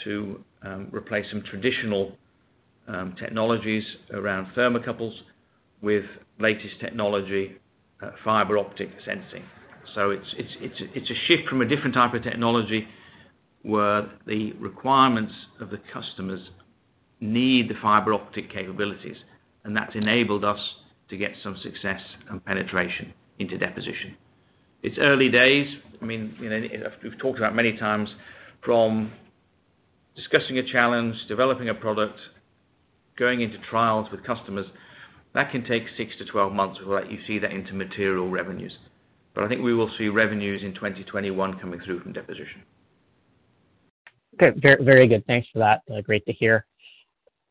[0.04, 2.12] to um, replace some traditional
[2.86, 5.12] um, technologies around thermocouples
[5.82, 6.04] with
[6.40, 7.56] latest technology,
[8.02, 9.44] uh, fiber optic sensing.
[9.94, 12.86] So it's, it's, it's, it's a shift from a different type of technology
[13.62, 16.40] where the requirements of the customers
[17.20, 19.16] need the fiber optic capabilities,
[19.64, 20.58] and that's enabled us
[21.10, 22.00] to get some success
[22.30, 24.16] and penetration into deposition.
[24.82, 25.66] It's early days.
[26.00, 26.60] I mean, you know,
[27.02, 28.08] we've talked about many times
[28.64, 29.12] from
[30.14, 32.18] discussing a challenge, developing a product,
[33.18, 34.66] going into trials with customers.
[35.34, 38.72] That can take six to 12 months before you see that into material revenues.
[39.34, 42.62] But I think we will see revenues in 2021 coming through from deposition.
[44.34, 45.24] Okay, very, very good.
[45.26, 45.82] Thanks for that.
[45.92, 46.66] Uh, great to hear.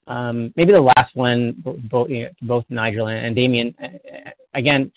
[0.08, 1.55] Um, maybe the last one,
[1.89, 3.76] both, you know, both Nigel and, and Damian.
[4.53, 4.91] Again,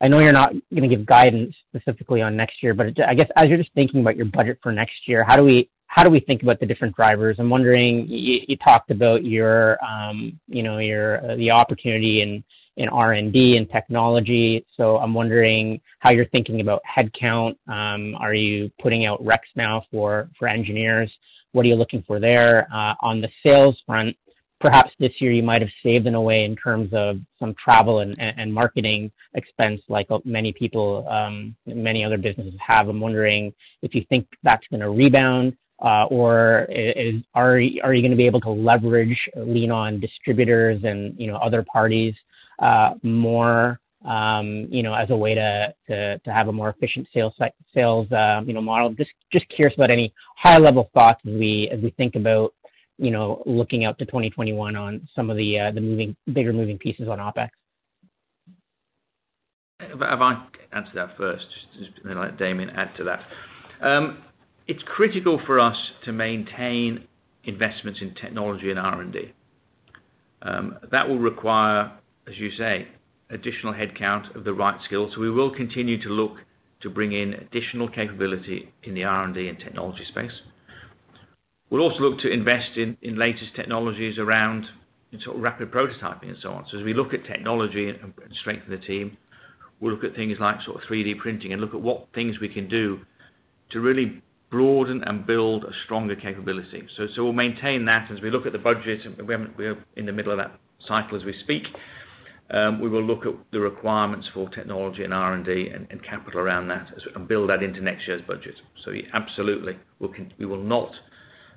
[0.00, 3.28] I know you're not going to give guidance specifically on next year, but I guess
[3.36, 6.10] as you're just thinking about your budget for next year, how do we how do
[6.10, 7.36] we think about the different drivers?
[7.38, 8.06] I'm wondering.
[8.08, 12.44] You, you talked about your um, you know your uh, the opportunity in
[12.76, 14.64] in R&D and technology.
[14.76, 17.56] So I'm wondering how you're thinking about headcount.
[17.68, 21.10] Um, are you putting out recs now for for engineers?
[21.52, 22.68] What are you looking for there?
[22.72, 24.16] Uh, on the sales front,
[24.60, 28.00] perhaps this year you might have saved in a way in terms of some travel
[28.00, 32.88] and, and marketing expense like many people, um, many other businesses have.
[32.88, 33.52] I'm wondering
[33.82, 38.16] if you think that's going to rebound uh, or is, are, are you going to
[38.16, 42.14] be able to leverage, lean on distributors and, you know, other parties
[42.58, 47.06] uh, more um, you know, as a way to, to, to have a more efficient
[47.12, 47.34] sales
[47.74, 48.90] sales um, you know model.
[48.94, 52.54] Just just curious about any high level thoughts as we as we think about
[53.00, 56.78] you know looking out to 2021 on some of the uh, the moving bigger moving
[56.78, 57.48] pieces on OPEX.
[59.80, 61.46] If I answer that first,
[62.04, 63.86] then let Damian add to that.
[63.86, 64.22] Um,
[64.68, 67.06] it's critical for us to maintain
[67.44, 69.32] investments in technology and R&D.
[70.42, 71.92] Um, that will require,
[72.28, 72.88] as you say,
[73.30, 75.12] additional headcount of the right skills.
[75.14, 76.36] So we will continue to look
[76.82, 80.30] to bring in additional capability in the R&D and technology space.
[81.70, 84.64] We'll also look to invest in, latest technologies around
[85.24, 86.66] sort of rapid prototyping and so on.
[86.70, 89.16] So as we look at technology and, strengthen the team,
[89.80, 92.48] we'll look at things like sort of 3D printing and look at what things we
[92.48, 92.98] can do
[93.70, 96.82] to really broaden and build a stronger capability.
[97.16, 99.00] We'll maintain that as we look at the budget.
[99.04, 100.58] And we we're in the middle of that
[100.88, 101.62] cycle as we speak.
[102.52, 106.88] Um, we will look at the requirements for technology and R&D and, capital around that
[107.14, 108.54] and build that into next year's budget.
[108.84, 110.90] So absolutely, we will not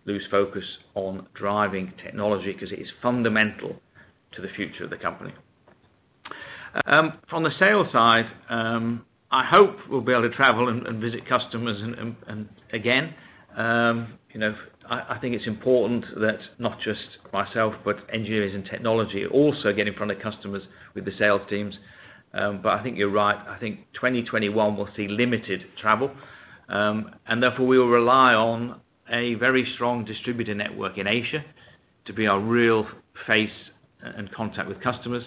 [0.05, 0.63] lose focus
[0.95, 3.75] on driving technology because it is fundamental
[4.35, 5.33] to the future of the company.
[6.85, 11.27] Um, from the sales side, um, I hope we'll be able to travel and, visit
[11.27, 11.77] customers
[12.27, 13.13] and, again,
[13.55, 14.53] um, you know,
[14.89, 16.99] I, think it's important that not just
[17.31, 21.73] myself but engineers and technology also get in front of customers with the sales teams.
[22.31, 23.37] But I think you're right.
[23.47, 26.11] I think 2021 will see limited travel,
[26.67, 28.81] and therefore we will rely on
[29.11, 31.43] a very strong distributor network in Asia
[32.05, 32.85] to be our real
[33.27, 33.49] face
[34.01, 35.23] and contact with customers.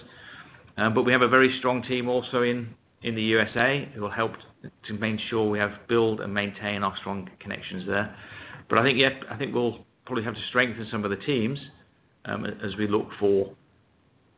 [0.77, 2.69] Um, but we have a very strong team also in,
[3.03, 4.33] the USA who will help
[4.85, 8.13] to make sure we have build and maintain our strong connections there.
[8.69, 11.57] But I think yeah, I think we'll probably have to strengthen some of the teams
[12.25, 13.53] um, as we look for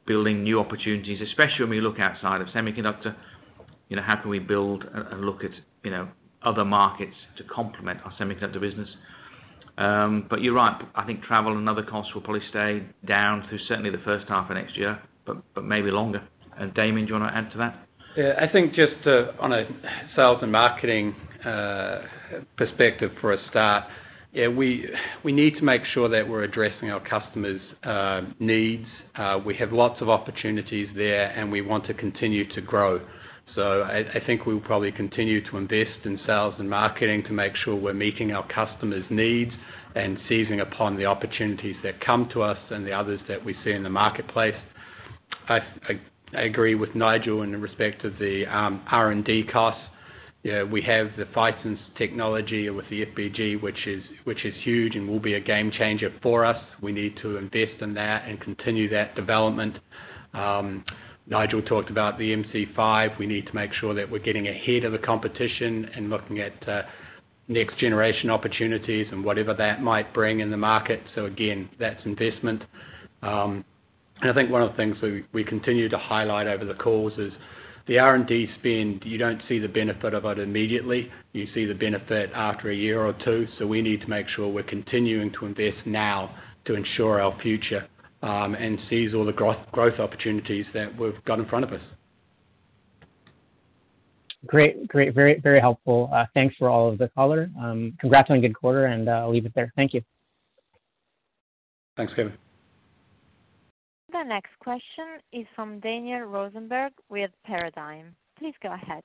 [0.05, 3.15] building new opportunities, especially when we look outside of semiconductor.
[3.87, 5.51] You know, how can we build and look at
[5.83, 6.07] you know
[6.45, 8.89] other markets to complement our semiconductor business?
[9.79, 10.75] Um, but you're right.
[10.93, 14.49] I think travel and other costs will probably stay down through certainly the first half
[14.49, 16.21] of next year, but but maybe longer.
[16.57, 17.87] And Damian, do you want to add to that?
[18.17, 19.63] Yeah, I think just uh, on a
[20.19, 21.15] sales and marketing
[21.45, 22.01] uh,
[22.57, 23.85] perspective for a start,
[24.33, 24.85] yeah, we
[25.23, 28.85] we need to make sure that we're addressing our customers' uh, needs.
[29.45, 32.99] We have lots of opportunities there, and we want to continue to grow.
[33.59, 37.75] So I, think we'll probably continue to invest in sales and marketing to make sure
[37.75, 39.51] we're meeting our customers' needs
[39.95, 43.71] and seizing upon the opportunities that come to us and the others that we see
[43.71, 44.53] in the marketplace.
[45.49, 45.59] I,
[46.33, 49.81] agree with Nigel in respect of the um, R&D costs.
[50.45, 55.19] We have the FiSens technology with the FBG, which is which is huge and will
[55.19, 56.55] be a game changer for us.
[56.81, 59.75] We need to invest in that and continue that development.
[61.29, 63.17] Nigel talked about the MC5.
[63.19, 66.67] We need to make sure that we're getting ahead of the competition and looking at
[66.67, 66.81] uh,
[67.47, 71.01] next generation opportunities and whatever that might bring in the market.
[71.15, 72.63] So again, that's investment.
[73.21, 73.65] Um
[74.21, 74.97] I think one of the things
[75.31, 77.31] we continue to highlight over the calls is
[77.87, 81.09] the R&D spend, you don't see the benefit of it immediately.
[81.31, 83.47] You see the benefit after a year or two.
[83.65, 87.87] We need to make sure we're continuing to invest now to ensure our future,
[88.21, 91.79] Um, and seize all the growth opportunities that we've got in front of us.
[94.45, 94.87] Great.
[94.89, 95.13] Great.
[95.13, 96.09] Very very helpful.
[96.13, 97.49] Uh, thanks for all of the color.
[97.57, 99.71] Um, congrats on a good quarter, and uh, I'll leave it there.
[99.77, 100.01] Thank you.
[101.95, 102.33] Thanks, Kevin.
[104.11, 108.15] The next question is from Daniel Rosenberg with Paradigm.
[108.37, 109.03] Please go ahead.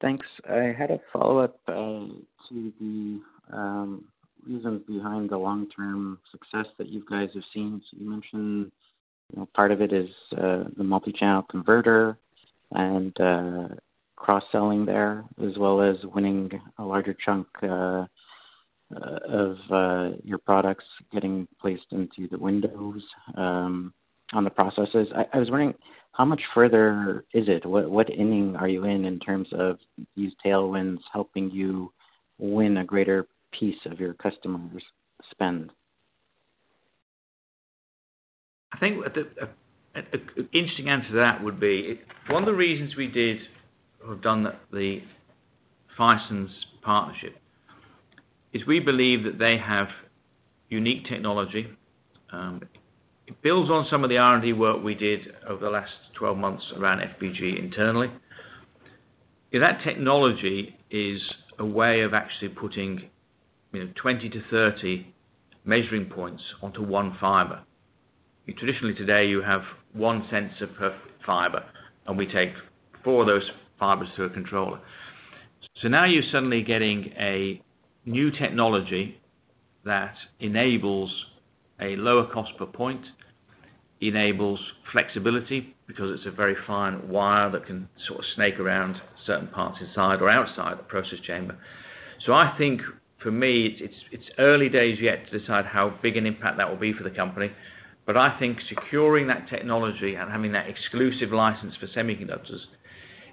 [0.00, 0.26] Thanks.
[0.48, 1.72] I had a follow-up uh,
[2.48, 3.20] to the
[3.52, 4.04] um,
[4.46, 7.82] reasons behind the long-term success that you guys have seen.
[7.92, 8.72] You mentioned
[9.32, 12.18] you know, part of it is uh, the multi-channel converter
[12.72, 13.68] and uh,
[14.16, 18.06] cross-selling there, as well as winning a larger chunk uh,
[18.90, 19.56] of
[20.22, 23.02] your products getting placed into the Windows
[23.36, 23.92] um,
[24.32, 25.08] on the processes.
[25.14, 25.74] I I was wondering,
[26.12, 27.66] how much further is it?
[27.66, 29.78] What inning are you in in terms of
[30.16, 31.92] these tailwinds helping you
[32.38, 33.26] win a greater
[33.58, 34.82] piece of your customers'
[35.30, 35.70] spend?
[38.72, 39.04] I think
[39.94, 43.38] an interesting answer to that would be, one of the reasons we did
[44.02, 44.98] or have done the
[45.98, 46.48] FiSens
[46.82, 47.36] partnership
[48.52, 49.86] is we believe that they have
[50.68, 51.66] unique technology.
[52.32, 52.62] Um,
[53.26, 56.62] it builds on some of the R&D work we did over the last 12 months
[56.76, 58.08] around FBG internally.
[59.52, 61.20] That technology is
[61.58, 63.08] a way of actually putting
[63.74, 65.06] 20-30
[65.64, 67.62] measuring points onto one fiber.
[68.58, 69.62] Traditionally today, you have
[69.92, 70.94] one sensor per
[71.26, 71.64] fiber,
[72.06, 72.50] and we take
[73.02, 73.48] four of those
[73.78, 74.80] fibers to a controller.
[75.82, 77.60] So now you're suddenly getting a
[78.04, 79.20] new technology
[79.84, 81.10] that enables
[81.80, 83.00] a lower cost per point,
[84.00, 84.60] enables
[84.92, 88.96] flexibility because it's a very fine wire that can sort of snake around
[89.26, 91.56] certain parts inside or outside the process chamber.
[92.26, 92.80] So I think
[93.24, 96.92] for me, it's early days yet to decide how big an impact that will be
[96.92, 97.50] for the company.
[98.06, 102.60] But I think securing that technology and having that exclusive license for semiconductors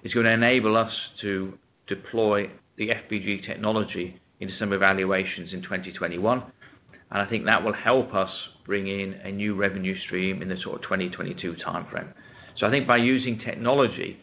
[0.03, 1.53] is going to enable us to
[1.87, 6.41] deploy the FBG technology into some evaluations in 2021.
[7.11, 8.29] and I think that will help us
[8.65, 12.13] bring in a new revenue stream in the sort of 2022 timeframe.
[12.57, 14.17] So I think by using technology,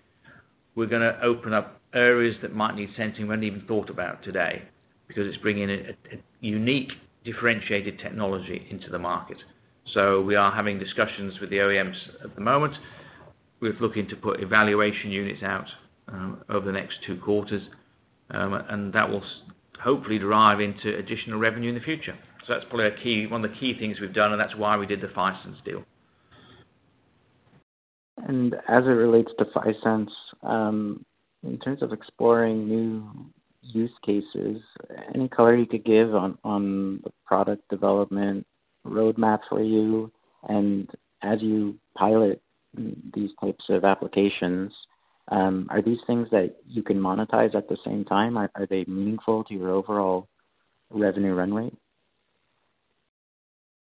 [0.74, 4.22] we're going to open up areas that might need sensing we hadn't even thought about
[4.24, 4.62] today,
[5.08, 5.96] because it's bringing a
[6.40, 6.90] unique,
[7.24, 9.38] differentiated technology into the market.
[9.94, 12.74] So we are having discussions with the OEMs at the moment.
[13.60, 15.66] We're looking to put evaluation units out
[16.08, 17.62] um, over the next two quarters,
[18.30, 19.22] um, and that will
[19.82, 22.16] hopefully drive into additional revenue in the future.
[22.46, 25.00] So that's probably one of the key things we've done, and that's why we did
[25.00, 25.84] the FiSens deal.
[28.16, 30.08] And as it relates to FiSens,
[30.42, 31.04] um,
[31.42, 33.04] in terms of exploring new
[33.68, 34.60] use cases,
[35.14, 38.46] any color you could give on on the product development
[38.86, 40.10] roadmap for you?
[40.48, 40.88] And
[41.22, 42.40] as you pilot
[42.74, 44.72] these types of applications,
[45.30, 48.36] um, are these things that you can monetize at the same time?
[48.36, 50.28] Are they meaningful to your overall
[50.90, 51.76] revenue run rate?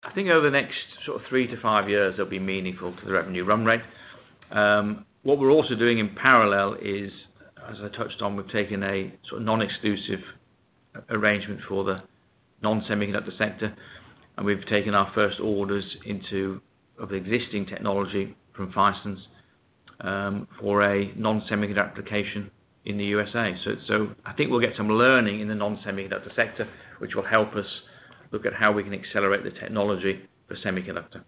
[0.03, 3.05] I think over the next sort of three to five years, they'll be meaningful to
[3.05, 3.81] the revenue run rate.
[4.51, 7.09] Um, what we're also doing in parallel is,
[7.69, 10.19] as I touched on, we've taken a sort of non-exclusive
[11.09, 12.01] arrangement for the
[12.61, 13.75] non-semiconductor sector,
[14.37, 16.61] and we've taken our first orders into
[16.99, 19.17] of the existing technology from FiSens
[20.01, 22.51] um, for a non-semiconductor application
[22.85, 23.55] in the USA.
[23.63, 26.67] So so I think we'll get some learning in the non-semiconductor sector,
[26.99, 27.65] which will help us
[28.31, 31.23] look at how we can accelerate the technology for semiconductor.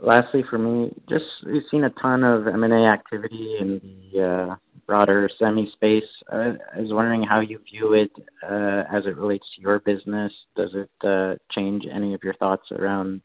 [0.00, 3.80] Lastly for me, just we've seen a ton of M&A activity in
[4.12, 4.56] the
[4.86, 6.08] broader semi space.
[6.32, 8.10] I was wondering how you view it
[8.42, 10.32] as it relates to your business.
[10.56, 13.20] Does it change any of your thoughts around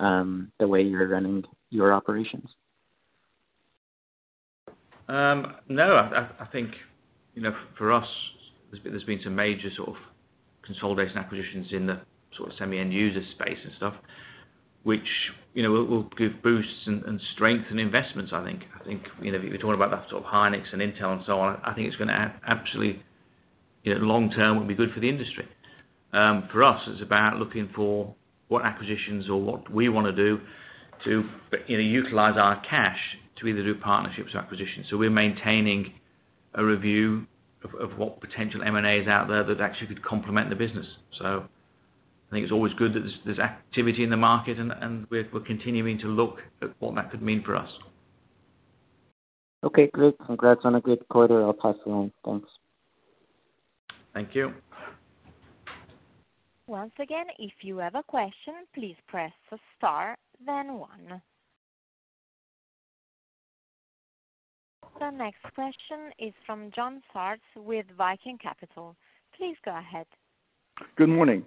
[0.00, 2.48] um, the way you're running your operations?
[5.08, 5.96] Um, No.
[5.96, 6.70] I think,
[7.34, 8.08] you know for us,
[8.82, 9.96] there's been some major sort of
[10.66, 12.00] consolidation acquisitions in the
[12.36, 13.94] sort of semi end user space and stuff,
[14.84, 15.00] which
[15.54, 18.60] you know will give boosts and strength and investments, I think.
[18.80, 21.22] I think, you know if you're talking about that sort of Hynix and Intel and
[21.26, 23.02] so on, I think it's going to absolutely,
[23.82, 25.48] you know long term, will be good for the industry.
[26.12, 28.14] Um, For us, it's about looking for
[28.48, 30.38] what acquisitions or what we want to do
[31.04, 31.24] to
[31.66, 32.98] you know utilize our cash
[33.40, 34.86] to either do partnerships or acquisitions.
[34.90, 35.92] So we're maintaining
[36.54, 37.26] a review
[37.64, 40.86] of, of what potential M&A is out there that actually could complement the business.
[41.18, 41.44] So
[42.28, 45.28] I think it's always good that there's, there's activity in the market, and, and we're,
[45.32, 47.70] we're continuing to look at what that could mean for us.
[49.62, 50.14] Okay, great.
[50.26, 51.42] Congrats on a good quarter.
[51.42, 52.12] I'll pass it on.
[52.24, 52.48] Thanks.
[54.12, 54.52] Thank you.
[56.66, 59.32] Once again, if you have a question, please press
[59.76, 60.16] star,
[60.46, 61.20] then one.
[64.98, 68.94] The next question is from John Sartz with Viking Capital.
[69.36, 70.06] Please go ahead.
[70.96, 71.44] Good morning.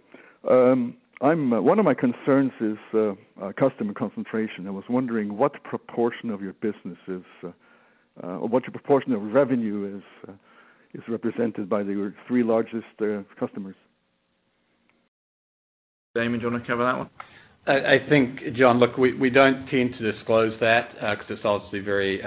[0.49, 3.11] Um, I'm uh, one of my concerns is uh,
[3.41, 4.67] uh, customer concentration.
[4.67, 7.47] I was wondering what proportion of your business is, uh,
[8.23, 10.33] uh, or what your proportion of revenue is, uh,
[10.93, 12.85] is represented by the three largest
[13.37, 13.75] customers.
[16.15, 17.09] Damian, do you want to cover that one?
[17.67, 22.21] I think, John, look, we we don't tend to disclose that because it's obviously very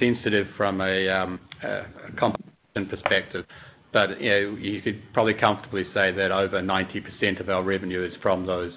[0.00, 1.84] sensitive from a um, a
[2.18, 3.44] competition perspective.
[3.92, 8.72] But You could probably comfortably say that over 90% of our revenue is from those,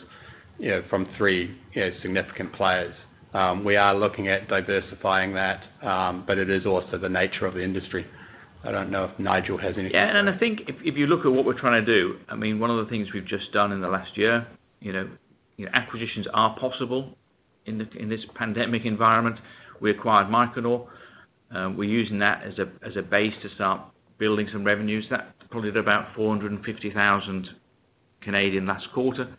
[0.60, 2.94] you know, from three you know, significant players.
[3.34, 7.54] Um, we are looking at diversifying that, um, but it is also the nature of
[7.54, 8.06] the industry.
[8.64, 9.92] I don't know if Nigel has anything.
[9.94, 12.60] Yeah, and I think if you look at what we're trying to do, I mean,
[12.60, 14.48] one of the things we've just done in the last year,
[14.80, 15.10] you know,
[15.58, 17.16] you know, acquisitions are possible
[17.66, 19.38] in in this pandemic environment.
[19.82, 20.88] We acquired Micronor.
[21.52, 23.82] Um, we're using that as a as a base to start
[24.18, 25.06] building some revenues.
[25.10, 27.48] That probably did about 450,000
[28.22, 29.36] Canadian last quarter.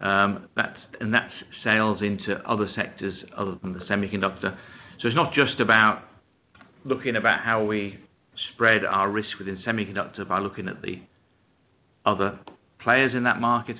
[0.00, 1.32] Um, that's and that's
[1.64, 4.56] sales into other sectors other than the semiconductor.
[5.00, 6.02] So it's not just about
[6.84, 7.98] looking about how we
[8.52, 11.00] spread our risk within semiconductor by looking at the
[12.04, 12.38] other
[12.82, 13.76] players in that market,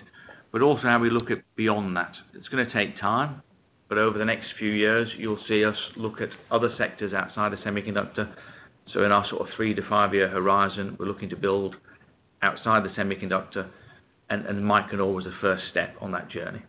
[0.53, 2.13] but also how we look at beyond that.
[2.35, 3.43] It's going to take time,
[3.89, 7.59] but over the next few years, you'll see us look at other sectors outside of
[7.61, 8.35] semiconductor.
[8.93, 11.77] So in our sort of three to five-year horizon, we're looking to build
[12.43, 13.69] outside the semiconductor,
[14.29, 16.63] and, Micronor was the first step on that journey.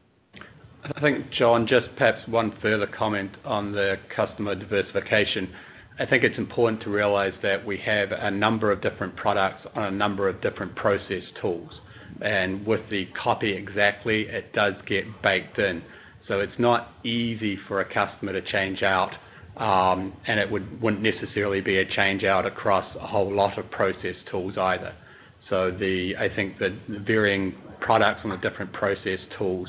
[0.84, 5.50] I think, John, just perhaps one further comment on the customer diversification.
[6.00, 9.84] I think it's important to realize that we have a number of different products on
[9.84, 11.72] a number of different process tools
[12.22, 15.82] and with the copy exactly, it does get baked in.
[16.28, 19.12] So it's not easy for a customer to change out,
[19.60, 23.70] um, and it would, wouldn't necessarily be a change out across a whole lot of
[23.72, 24.94] process tools either.
[25.50, 29.68] So the I think the varying products on the different process tools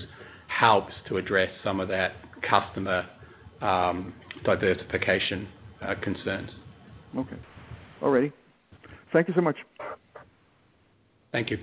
[0.49, 2.13] helps to address some of that
[2.49, 3.07] customer
[3.61, 4.13] um,
[4.45, 5.49] diversification
[5.83, 6.51] uh, concerns.
[7.17, 7.37] Okay.
[8.03, 8.33] all Alrighty.
[9.13, 9.57] Thank you so much.
[11.33, 11.59] Thank you.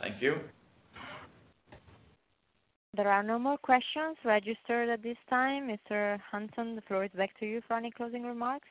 [0.00, 0.36] Thank you.
[3.02, 5.66] There are no more questions registered at this time.
[5.66, 6.20] Mr.
[6.30, 8.68] Hunton, the floor is back to you for any closing remarks.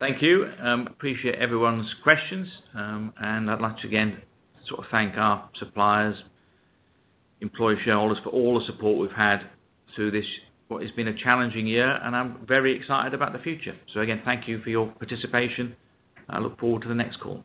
[0.00, 0.46] Thank you.
[0.60, 2.48] Um, appreciate everyone's questions.
[2.74, 4.20] Um, and I'd like to again
[4.68, 6.16] sort of thank our suppliers,
[7.40, 9.38] employee shareholders for all the support we've had
[9.94, 10.26] through this,
[10.66, 13.76] what has been a challenging year, and I'm very excited about the future.
[13.94, 15.76] So again, thank you for your participation.
[16.28, 17.44] I look forward to the next call.